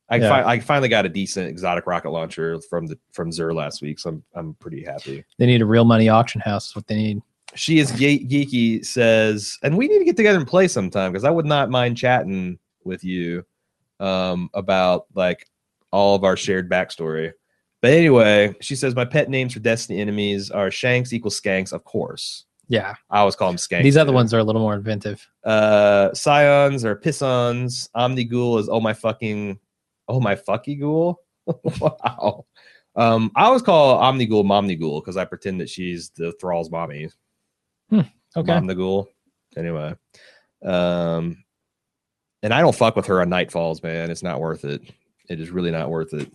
[0.09, 0.29] I Yeah.
[0.29, 3.99] fi- I finally got a decent exotic rocket launcher from the from Xur last week,
[3.99, 5.25] so I'm I'm pretty happy.
[5.39, 6.69] They need a real money auction house.
[6.71, 7.23] is What they need.
[7.55, 11.25] She is ge- geeky says, and we need to get together and play sometime because
[11.25, 13.45] I would not mind chatting with you
[14.01, 15.47] um about like
[15.93, 17.33] all of our shared backstory.
[17.83, 21.85] But anyway, she says my pet names for Destiny enemies are Shanks equals Skanks, of
[21.85, 22.45] course.
[22.69, 22.95] Yeah.
[23.11, 23.83] I always call them Skanks.
[23.83, 25.29] These other ones are a little more inventive.
[25.45, 29.59] uh Psions or pissons Omnigul is oh my fucking
[30.09, 31.21] oh my fucky ghoul
[31.81, 32.45] wow
[32.97, 37.09] um i always call Omnigul momnighoul because i pretend that she's the thrall's mommy
[37.93, 38.53] Okay.
[38.53, 39.07] momnighoul
[39.57, 39.95] anyway
[40.63, 41.45] um
[42.43, 44.83] and i don't fuck with her on nightfalls man it's not worth it
[45.29, 46.33] it is really not worth it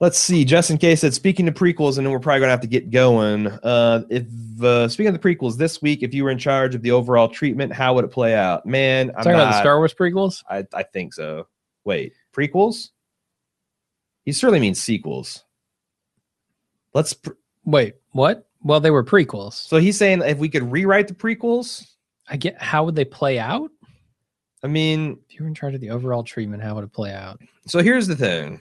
[0.00, 0.44] Let's see.
[0.44, 3.48] Justin K said, speaking of prequels, and then we're probably gonna have to get going.
[3.48, 4.26] Uh, if
[4.62, 7.28] uh, speaking of the prequels, this week, if you were in charge of the overall
[7.28, 8.64] treatment, how would it play out?
[8.64, 10.44] Man, I'm Talking about the Star Wars prequels.
[10.48, 11.48] I, I think so.
[11.84, 12.90] Wait, prequels?
[14.24, 15.42] He certainly means sequels.
[16.94, 17.16] Let's.
[17.64, 18.47] Wait, what?
[18.62, 19.54] Well, they were prequels.
[19.54, 21.86] so he's saying if we could rewrite the prequels.
[22.28, 23.70] I get how would they play out?
[24.62, 27.12] I mean, If you were in charge of the overall treatment, how would it play
[27.12, 27.40] out?
[27.66, 28.60] so here's the thing.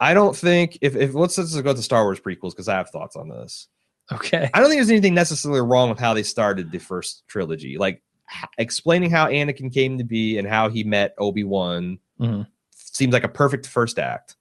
[0.00, 2.90] I don't think if if let's let's go to Star Wars prequels because I have
[2.90, 3.68] thoughts on this.
[4.12, 4.48] Okay.
[4.54, 7.76] I don't think there's anything necessarily wrong with how they started the first trilogy.
[7.78, 12.46] Like h- explaining how Anakin came to be and how he met Obi Wan Mhm.
[12.74, 14.36] seems like a perfect first act.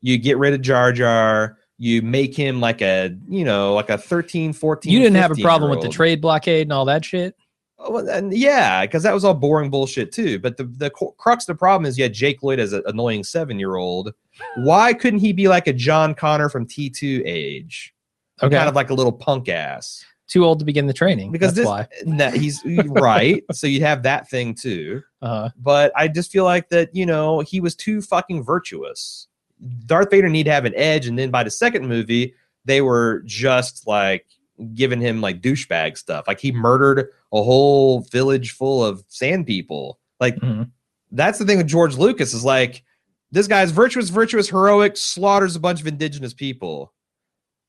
[0.00, 1.58] You get rid of Jar Jar.
[1.82, 4.92] You make him like a, you know, like a 13, 14.
[4.92, 7.34] You didn't have a problem with the trade blockade and all that shit.
[7.78, 10.38] Well, and yeah, because that was all boring bullshit too.
[10.38, 13.58] But the the crux of the problem is, yeah, Jake Lloyd as an annoying seven
[13.58, 14.12] year old.
[14.56, 17.94] Why couldn't he be like a John Connor from T two age?
[18.42, 18.56] Okay.
[18.56, 20.04] kind of like a little punk ass.
[20.26, 21.32] Too old to begin the training.
[21.32, 21.88] Because That's this, why.
[22.04, 23.42] no, he's right.
[23.52, 25.02] so you have that thing too.
[25.20, 29.26] Uh, But I just feel like that, you know, he was too fucking virtuous.
[29.86, 32.34] Darth Vader need to have an edge, and then by the second movie,
[32.64, 34.26] they were just like
[34.74, 36.26] giving him like douchebag stuff.
[36.26, 39.98] Like he murdered a whole village full of sand people.
[40.18, 40.70] Like mhm.
[41.10, 42.84] that's the thing with George Lucas is like
[43.30, 46.92] this guy's virtuous, virtuous, heroic, slaughters a bunch of indigenous people.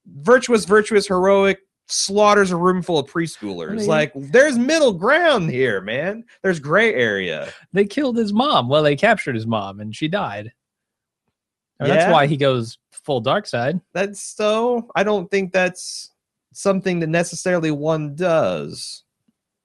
[0.06, 3.78] Virtuous, virtuous, heroic, slaughters a room full of preschoolers.
[3.78, 6.24] mean- like there's middle ground here, man.
[6.42, 7.54] There's gray area.
[7.74, 8.70] They killed his mom.
[8.70, 10.52] Well, they captured his mom and she died.
[11.82, 11.88] Yeah.
[11.96, 13.80] That's why he goes full dark side.
[13.94, 16.12] That's so I don't think that's
[16.54, 19.04] something that necessarily one does.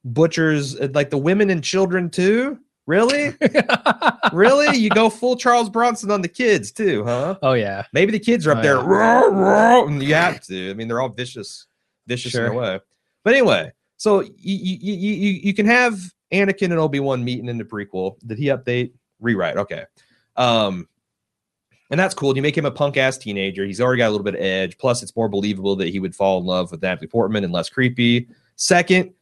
[0.05, 2.59] Butchers uh, like the women and children too?
[2.85, 3.33] Really?
[4.31, 4.77] really?
[4.77, 7.37] You go full Charles Bronson on the kids too, huh?
[7.41, 7.83] oh yeah.
[7.91, 8.85] Maybe the kids are up Oh, there, yeah.
[8.85, 10.69] "Roar, roar," and you have to.
[10.71, 11.65] I mean, they're all vicious,
[12.07, 12.49] vicious in Sure.
[12.49, 12.79] their way.
[13.25, 15.99] But anyway, so you you you you, you can have
[16.31, 18.15] Anakin and Obi Wan meeting in the prequel.
[18.25, 19.57] Did he update rewrite?
[19.57, 19.83] Okay,
[20.37, 20.87] um,
[21.89, 22.35] and that's cool.
[22.35, 23.65] You make him a punk ass teenager.
[23.65, 24.77] He's already got a little bit of edge.
[24.77, 27.69] Plus, it's more believable that he would fall in love with Natalie Portman and less
[27.69, 28.27] creepy.
[28.55, 29.13] Second,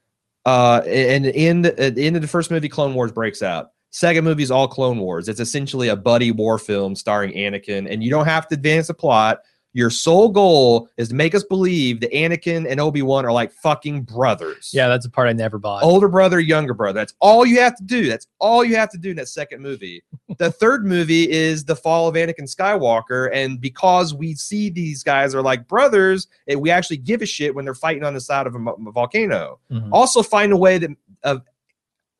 [0.45, 3.72] uh, and in the end of the first movie, Clone Wars breaks out.
[3.91, 5.30] Second movie is all Clone Wars.
[5.30, 8.93] It's essentially a buddy war film starring Anakin, and you don't have to advance the
[8.93, 9.39] plot.
[9.76, 13.51] Your sole goal is to make us believe that Anakin and Obi Wan are like
[13.51, 14.71] fucking brothers.
[14.73, 15.84] Yeah, that's the part I never bought.
[15.84, 16.97] older brother, younger brother.
[17.01, 18.07] That's all you have to do.
[18.07, 20.01] That's all you have to do in that second movie.
[20.38, 25.36] the third movie is the fall of Anakin Skywalker, and because we see these guys
[25.36, 28.47] are like brothers, it, we actually give a shit when they're fighting on the side
[28.47, 29.59] of a, a volcano.
[29.69, 29.89] Mhm.
[29.91, 30.91] Also, find a way that
[31.23, 31.41] of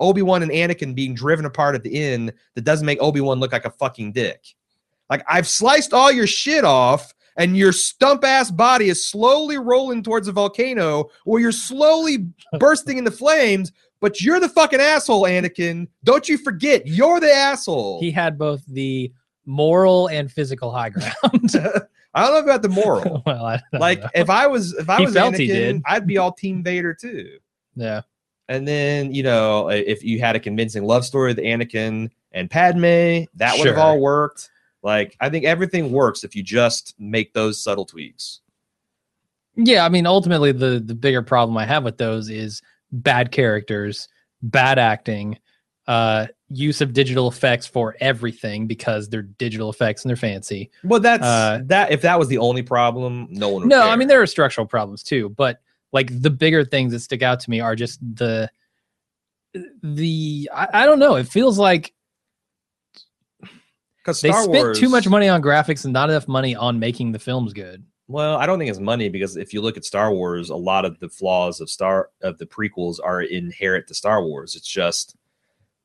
[0.01, 3.39] Obi Wan and Anakin being driven apart at the end that doesn't make Obi Wan
[3.39, 4.43] look like a fucking dick.
[5.10, 10.04] Like I've sliced all your shit off, and your stump ass body is slowly rolling
[10.04, 12.28] towards a volcano, where you're slowly
[12.60, 13.72] bursting into flames.
[14.02, 15.88] But you're the fucking asshole, Anakin.
[16.04, 18.00] Don't you forget, you're the asshole.
[18.00, 19.12] He had both the
[19.46, 21.16] moral and physical high ground.
[22.14, 23.24] I don't know about the moral.
[23.26, 24.10] well, like know.
[24.14, 25.82] if I was if I He was Anakin.
[25.86, 27.38] I'd be all Team Vader too.
[27.76, 28.02] yeah.
[28.48, 33.26] And then, you know, if you had a convincing love story with Anakin and Padme,
[33.34, 34.52] that would have all worked.
[34.86, 38.42] Like, I think everything works if you just make those subtle tweaks.
[39.56, 42.62] Yeah, I mean, ultimately, the the bigger problem I have with those is
[42.92, 44.08] bad characters,
[44.44, 45.40] bad acting,
[45.88, 50.70] uh, use of digital effects for everything because they're digital effects and they're fancy.
[50.84, 51.92] Well, that's Uh, that.
[51.92, 53.70] If that was the only problem, no one would.
[53.70, 55.62] No, I mean there are structural problems too, but
[55.94, 58.52] like the bigger things that stick out to me are just the
[59.82, 61.16] the I, I don't know.
[61.16, 61.92] It feels like
[64.06, 67.12] because they spent Wars too much money on graphics and not enough money on making
[67.12, 67.84] the films good.
[68.08, 70.86] Well, I don't think it's money because if you look at Star Wars, a lot
[70.86, 74.56] of the flaws of Star of the prequels are inherent to Star Wars.
[74.56, 75.16] It's just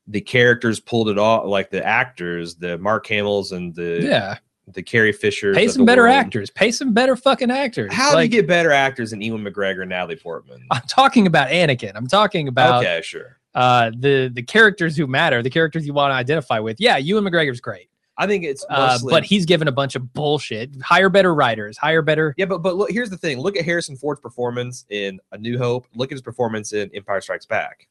[0.06, 4.82] the characters pulled it off, like the actors, the Mark Hamill's and the Yeah, the
[4.82, 5.54] Carrie Fisher.
[5.54, 6.14] pay some better world.
[6.14, 6.50] actors.
[6.50, 7.92] Pay some better fucking actors.
[7.92, 10.62] How do you get better actors than Ewan McGregor and Natalie Portman?
[10.70, 11.92] I'm talking about Anakin.
[11.94, 13.38] I'm talking about okay, sure.
[13.54, 16.80] uh, the the characters who matter, the characters you want to identify with.
[16.80, 17.88] Yeah, Ewan McGregor's great,
[18.20, 20.70] I think it's uh, but he's given a bunch of bullshit.
[20.82, 21.78] Hire better writers.
[21.78, 22.34] Hire better.
[22.36, 23.38] yeah, but but look, here's the thing.
[23.40, 25.86] Look at Harrison Ford's performance in A New Hope.
[25.94, 27.88] Look at his performance in Empire Strikes Back.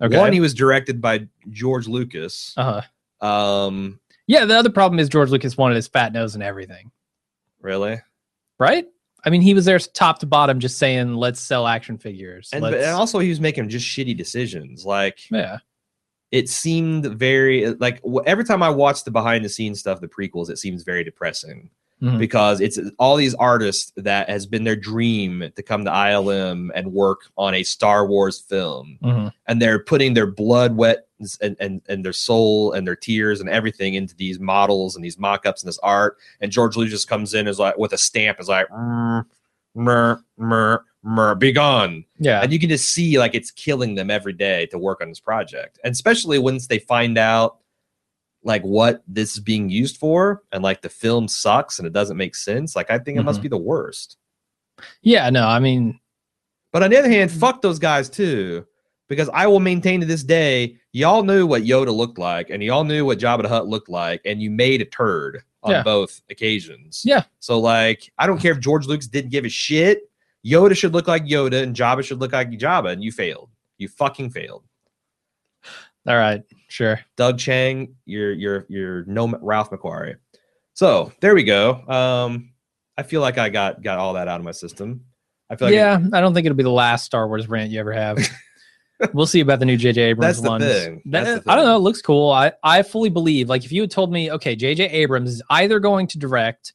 [0.00, 0.16] Okay.
[0.18, 2.54] One, he was directed by George Lucas.
[2.56, 2.80] uh
[3.20, 3.26] huh.
[3.26, 6.90] Um, Yeah, the other problem is George Lucas wanted his fat nose and everything,
[7.60, 8.00] really,
[8.58, 8.86] right?
[9.24, 12.62] I mean, he was there top to bottom, just saying, "Let's sell action figures." and,
[12.62, 14.86] Let's- and also he was making just shitty decisions.
[14.86, 15.58] Like yeah,
[16.30, 20.50] it seemed very like every time I watch the behind the scenes stuff, the prequels,
[20.50, 21.70] it seems very depressing.
[22.00, 22.16] Mhm.
[22.16, 26.92] because it's all these artists that has been their dream to come to ILM and
[26.92, 29.00] work on a Star Wars film.
[29.02, 29.32] Mhm.
[29.48, 31.08] And they're putting their blood, wet,
[31.40, 35.18] and, and, and their soul and their tears and everything into these models and these
[35.18, 36.18] mock ups and this art.
[36.40, 39.24] And George Lucas comes in as like with a stamp, is like, "Mm,
[39.74, 40.84] mer, mer, mer,
[41.38, 42.04] be gone.
[42.18, 42.42] yeah.
[42.42, 45.20] And you can just see like it's killing them every day to work on this
[45.20, 45.78] project.
[45.84, 47.58] And especially once they find out
[48.44, 52.16] like what this is being used for and like the film sucks and it doesn't
[52.16, 52.74] make sense.
[52.76, 53.44] Like I think it must Mhm.
[53.44, 54.16] be the worst.
[55.02, 55.98] yeah, no, I mean,
[56.72, 57.14] But on the other Mm-hmm.
[57.14, 58.66] hand, fuck those guys too.
[59.08, 62.84] Because I will maintain to this day, y'all knew what Yoda looked like, and y'all
[62.84, 65.82] knew what Jabba the Hutt looked like, and you made a turd on Yeah.
[65.82, 67.02] both occasions.
[67.06, 67.22] Yeah.
[67.40, 70.07] So like, I don't care if George Lucas didn't give a shit.
[70.48, 73.50] Yoda should look like Yoda, and Jabba should look like Jabba, and you failed.
[73.78, 74.64] You fucking failed.
[76.06, 77.00] All right, sure.
[77.16, 80.16] Doug Chiang, you're you're you're no Ralph McQuarrie.
[80.74, 81.86] So there we go.
[81.86, 82.52] Um,
[82.96, 85.04] I feel like I got got all that out of my system.
[85.50, 87.80] I feel like yeah, I don't think it'll be the last Star Wars rant you
[87.80, 88.18] ever have.
[89.12, 91.02] we'll see about the new JJ Abrams That's thing.
[91.06, 91.76] That- That's I don't know.
[91.76, 92.30] It looks cool.
[92.30, 93.48] I, I fully believe.
[93.48, 96.72] Like, if you had told me, okay, JJ Abrams is either going to direct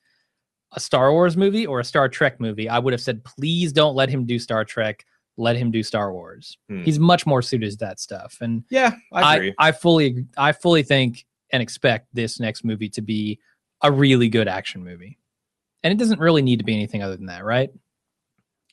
[0.74, 3.96] a Star Wars movie or a Star Trek movie, I would have said, please don't
[3.96, 5.06] let him do Star Trek.
[5.38, 6.58] Let him do Star Wars.
[6.70, 6.84] Hmm.
[6.84, 8.38] He's much more suited to that stuff.
[8.42, 9.54] And yeah, I agree.
[9.58, 13.40] I, I fully, I fully think and expect this next movie to be
[13.82, 15.18] a really good action movie.
[15.82, 17.70] And it doesn't really need to be anything other than that, right?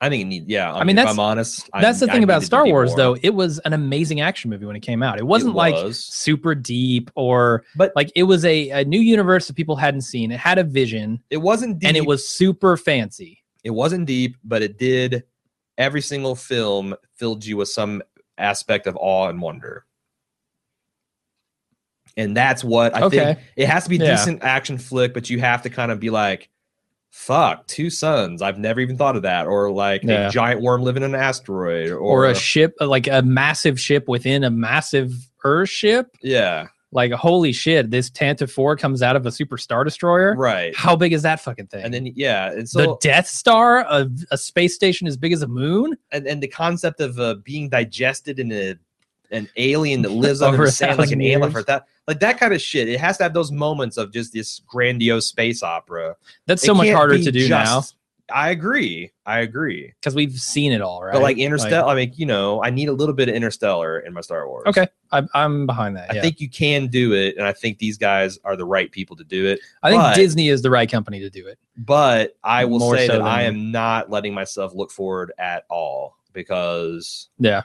[0.03, 0.49] I think it needs.
[0.49, 2.65] Yeah, I, mean, mean, that's- if I'm honest, I- That's the I thing about Star
[2.67, 2.97] Wars, more.
[2.97, 3.17] though.
[3.23, 5.19] It was an amazing action movie when it came out.
[5.19, 6.03] It wasn't like was.
[6.03, 10.33] super deep or But- like it was a, a new universe that people hadn't seen.
[10.33, 11.89] It had a vision It wasn't deep.
[11.89, 13.43] and it was super fancy.
[13.63, 15.25] It wasn't deep, but it did.
[15.77, 18.03] Every single film filled you with some
[18.39, 19.85] aspect of awe and wonder.
[22.17, 23.19] And that's what I Okay.
[23.19, 23.39] think.
[23.57, 24.13] It has to be Yeah.
[24.17, 26.49] decent action flick, but you have to kind of be like,
[27.11, 28.41] "Fuck, two suns!
[28.43, 30.29] I've never even thought of that." Or like Yeah.
[30.29, 34.09] a giant worm living in an asteroid, or, Or, a ship, like a massive ship
[34.09, 35.13] within a massive
[35.45, 36.09] Earth ship.
[36.23, 40.35] yeah, Like, holy shit, this Tantive 4 comes out of a super star destroyer.
[40.37, 40.77] right.
[40.77, 41.85] How big is that fucking thing?
[41.85, 45.47] And then yeah, and the Death Star, a, a space station as big as a
[45.49, 45.97] moon.
[46.13, 48.75] and, and the concept of uh, being digested in a
[49.31, 52.39] an alien that lives under the sand like an thousand alien for that like that
[52.39, 52.89] kind of shit.
[52.89, 56.17] It has to have those moments of just this grandiose space opera.
[56.47, 57.83] That's It so much harder to do now
[58.33, 59.11] I agree.
[59.27, 59.93] I agree.
[60.01, 61.13] because we've seen it all, right?
[61.13, 64.13] But like Interstellar, I mean, you know, I need a little bit of Interstellar in
[64.13, 64.65] my Star Wars.
[64.67, 66.11] Okay, I'm, I'm behind that.
[66.11, 66.23] I yeah.
[66.23, 69.25] think you can do it, and I think these guys are the right people to
[69.25, 69.61] do it.
[69.83, 71.59] I think but- Disney is the right company to do it.
[71.77, 75.65] But I will More say so that I am not letting myself look forward at
[75.69, 77.63] all because Yeah,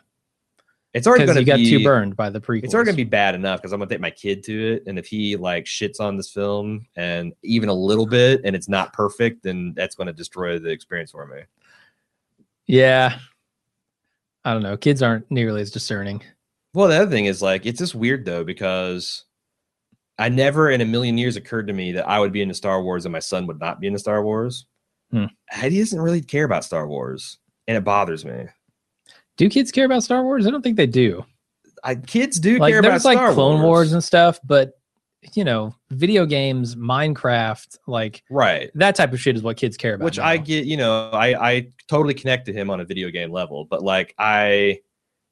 [0.96, 2.64] it's already going to be too burned by the prequels.
[2.64, 4.98] It's already gonna be bad enough because I'm gonna take my kid to it, and
[4.98, 8.94] if he like shits on this film and even a little bit, and it's not
[8.94, 11.42] perfect, then that's gonna destroy the experience for me.
[12.66, 13.20] Yeah,
[14.46, 14.78] I don't know.
[14.78, 16.24] Kids aren't nearly as discerning.
[16.74, 19.26] Well, the other thing is like it's just weird though because
[20.18, 22.82] I never in a million years occurred to me that I would be into Star
[22.82, 24.66] Wars and my son would not be into Star Wars.
[25.12, 25.26] Hmm.
[25.62, 27.38] He doesn't really care about Star Wars,
[27.68, 28.46] and it bothers me.
[29.38, 30.48] Do kids care about Star Wars?
[30.48, 31.26] I don't think they do.
[31.84, 33.64] I, kids do like care about there's like Star Clone Wars.
[33.64, 34.74] Wars and stuff, but
[35.34, 38.72] you know, video games, Minecraft, like right?
[38.76, 40.06] that type of shit is what kids care about.
[40.06, 40.26] which now.
[40.26, 43.66] I get, you know, I I totally connect to him on a video game level,
[43.66, 44.80] but like I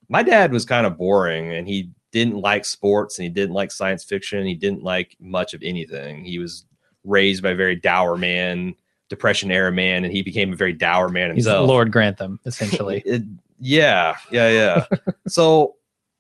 [0.10, 3.72] my dad was kind of boring and he didn't like sports and he didn't like
[3.72, 6.24] science fiction, he didn't like much of anything.
[6.24, 6.66] He was
[7.04, 8.76] raised by a very dour man,
[9.10, 11.68] depression era man and he became a very dour man He's himself.
[11.68, 13.02] Lord Grantham, essentially.
[13.06, 13.24] It-
[13.64, 14.86] yeah, yeah, yeah.
[15.28, 15.76] so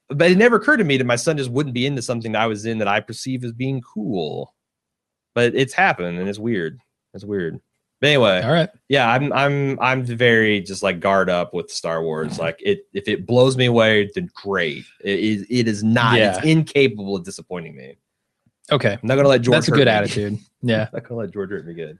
[0.09, 2.41] but it never occurred to me that my son just wouldn't be into something that
[2.41, 4.53] I was in that I perceive as being cool.
[5.35, 6.79] But it's happened and it's weird.
[7.13, 7.59] It's weird.
[8.01, 8.69] But anyway, All right.
[8.89, 13.07] yeah i'm i'm i'm very just like guard up with star wars like it if
[13.07, 16.35] it blows me away then great it is it is not Yeah.
[16.35, 17.95] it's incapable of disappointing me
[18.73, 18.91] Okay.
[19.01, 19.93] i'm not gonna let george That's a good me.
[19.93, 20.37] attitude.
[20.61, 20.81] Yeah.
[20.91, 21.97] I'm not gonna let george hurt me good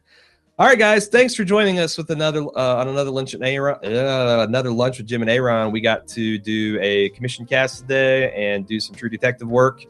[0.60, 3.76] all right guys thanks for joining us with another uh, on another lunch at Aaron,
[3.84, 8.32] uh, another lunch with jim and aaron we got to do a commission cast today
[8.34, 9.84] and do some true detective work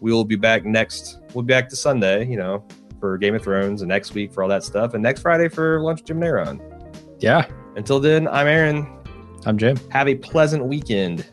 [0.00, 2.64] we will be back next we'll be back to sunday you know
[3.00, 5.80] for game of thrones and next week for all that stuff and next friday for
[5.80, 6.60] lunch with jim and aaron
[7.18, 7.46] Yeah.
[7.76, 8.86] until then, I'm Aaron.
[9.44, 9.76] I'm Jim.
[9.90, 11.26] Have a pleasant weekend.